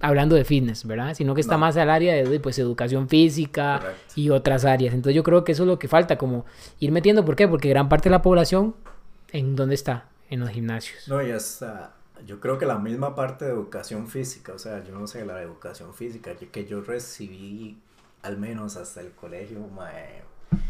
[0.00, 1.14] hablando de fitness, ¿verdad?
[1.14, 1.60] Sino que está No.
[1.60, 4.12] más al área de pues educación física Correcto.
[4.14, 4.92] y otras áreas.
[4.94, 6.44] Entonces yo creo que eso es lo que falta, como
[6.80, 7.48] ir metiendo, ¿por qué?
[7.48, 8.74] Porque gran parte de la población,
[9.32, 10.08] ¿en dónde está?
[10.28, 11.08] En los gimnasios.
[11.08, 11.94] No, y hasta,
[12.26, 15.40] yo creo que la misma parte de educación física, o sea, yo no sé, la
[15.40, 17.78] educación física que yo recibí,
[18.22, 20.22] al menos hasta el colegio, mae,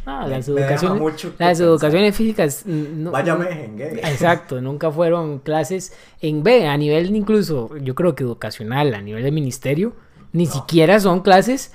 [0.05, 2.63] Ah, las educaciones, mucho las educaciones físicas...
[2.65, 3.99] mm, no- Vaya no- mejengue.
[4.01, 9.23] Exacto, nunca fueron clases en B, a nivel incluso, yo creo que educacional, a nivel
[9.25, 9.95] de ministerio,
[10.33, 10.53] ni No.
[10.53, 11.73] siquiera son clases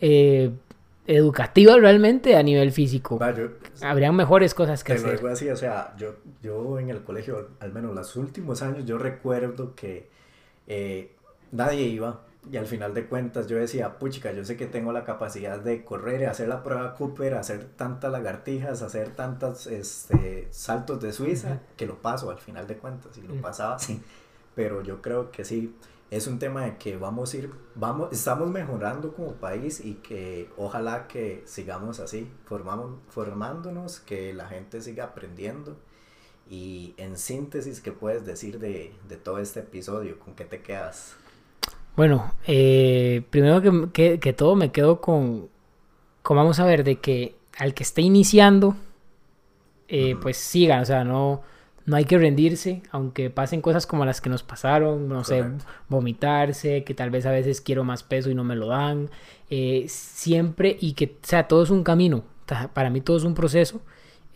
[0.00, 0.50] eh,
[1.06, 3.18] educativas realmente a nivel físico.
[3.18, 3.48] Va, yo-
[3.80, 5.26] Habrían mejores cosas que Te lo hacer.
[5.28, 9.74] así, o sea, yo, yo en el colegio, al menos los últimos años, yo recuerdo
[9.74, 10.08] que
[10.66, 11.12] eh,
[11.52, 12.20] nadie iba
[12.50, 15.84] y al final de cuentas yo decía, puchica, yo sé que tengo la capacidad de
[15.84, 21.86] correr, hacer la prueba Cooper, hacer tantas lagartijas, hacer tantos este, saltos de Suiza, que
[21.86, 24.02] lo paso al final de cuentas y lo pasaba así.
[24.54, 25.76] Pero yo creo que sí,
[26.10, 30.50] es un tema de que vamos a ir, vamos, estamos mejorando como país y que
[30.56, 35.76] ojalá que sigamos así, formamos, formándonos, que la gente siga aprendiendo.
[36.50, 40.18] Y en síntesis, ¿qué puedes decir de, de todo este episodio?
[40.18, 41.14] ¿Con qué te quedas?
[41.98, 45.48] Bueno, eh, primero que, que- que todo me quedo con,
[46.22, 48.76] con, vamos a ver, de que al que esté iniciando,
[49.88, 51.42] eh, pues sigan, o sea, no,
[51.86, 55.42] no hay que rendirse, aunque pasen cosas como las que nos pasaron, no sé,
[55.88, 59.10] vomitarse, que tal vez a veces quiero más peso y no me lo dan,
[59.50, 62.24] eh, siempre, y que, o sea, todo es un camino,
[62.74, 63.80] para mí todo es un proceso,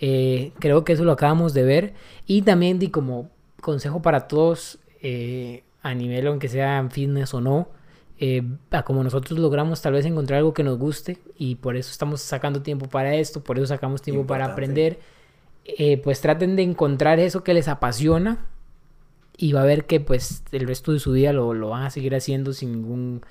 [0.00, 1.94] eh, creo que eso lo acabamos de ver,
[2.26, 7.40] y también di como consejo para todos, eh, a nivel aunque sea en fitness o
[7.40, 7.68] no,
[8.18, 11.90] eh, a como nosotros logramos tal vez encontrar algo que nos guste y por eso
[11.90, 15.00] estamos sacando tiempo para esto, por eso sacamos tiempo para aprender,
[15.64, 18.46] eh, pues traten de encontrar eso que les apasiona
[19.36, 21.90] y va a ver que pues el resto de su vida lo, lo van a
[21.90, 23.22] seguir haciendo sin ningún,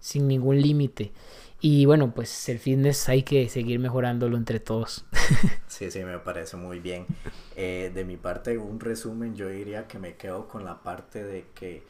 [0.00, 1.12] sin ningún límite.
[1.60, 5.04] Y bueno, pues el fitness hay que seguir mejorándolo entre todos.
[5.66, 7.06] Sí, sí, me parece muy bien.
[7.54, 11.44] Eh, de mi parte, un resumen, yo diría que me quedo con la parte de
[11.54, 11.84] que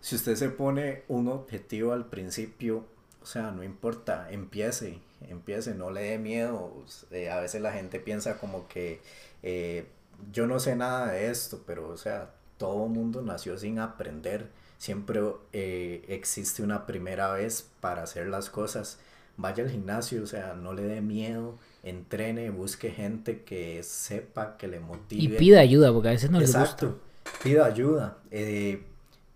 [0.00, 2.86] si usted se pone un objetivo al principio,
[3.20, 6.72] o sea, no importa, empiece, empiece, no le dé miedo.
[7.10, 9.00] Eh, a veces la gente piensa como que
[9.42, 9.86] eh,
[10.32, 14.48] yo no sé nada de esto, pero o sea, todo mundo nació sin aprender.
[14.78, 15.20] Siempre
[15.52, 18.98] eh, existe una primera vez para hacer las cosas.
[19.36, 24.68] Vaya al gimnasio, o sea, no le dé miedo, entrene, busque gente que sepa, que
[24.68, 24.80] le
[25.16, 25.30] Y motive.
[25.30, 27.00] pida ayuda, porque a veces no les Exacto, gusta.
[27.42, 28.18] pida ayuda.
[28.30, 28.84] eh,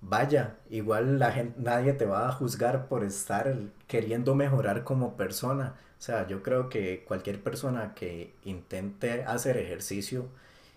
[0.01, 5.75] vaya, igual la gente, nadie te va a juzgar por estar queriendo mejorar como persona.
[5.99, 10.27] O sea, yo creo que cualquier persona que intente hacer ejercicio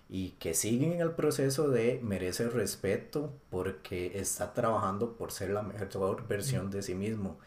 [0.10, 5.64] y que sigue en el proceso de merece respeto porque está trabajando por ser la
[5.64, 7.38] mejor versión de sí mismo.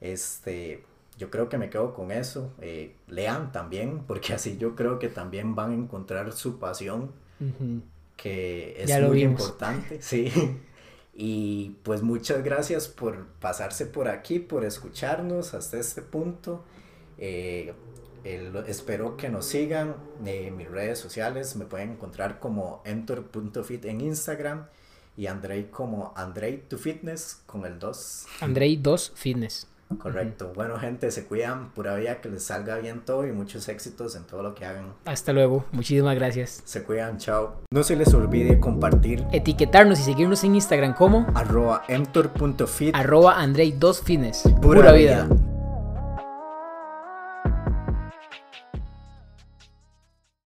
[0.00, 0.84] Este,
[1.18, 2.52] yo creo que me quedo con eso.
[2.60, 7.82] eh, lean también, porque así yo creo que también van a encontrar su pasión Ujú.
[8.16, 9.40] que es Ya muy vimos.
[9.40, 10.30] importante, sí.
[11.14, 16.64] Y pues muchas gracias por pasarse por aquí, por escucharnos hasta este punto.
[17.18, 17.74] Eh,
[18.24, 19.94] el- espero que nos sigan
[20.24, 21.56] en mis redes sociales.
[21.56, 24.66] Me pueden encontrar como entor.fit en Instagram
[25.16, 28.26] y Andrei como Andrei to Fitness con el 2.
[28.40, 29.66] Andrei 2 Fitness.
[29.98, 30.52] Correcto.
[30.54, 31.70] Bueno, gente, se cuidan.
[31.72, 34.92] Pura vida que les salga bien todo y muchos éxitos en todo lo que hagan.
[35.04, 35.64] Hasta luego.
[35.72, 36.62] Muchísimas gracias.
[36.64, 37.56] Se cuidan, chao.
[37.72, 43.72] No se les olvide compartir Etiquetarnos y seguirnos en Instagram como arroba emtor.fit arroba Andrei
[43.72, 44.42] 2 Fitness.
[44.42, 45.24] Pura Pura vida.
[45.24, 45.49] vida.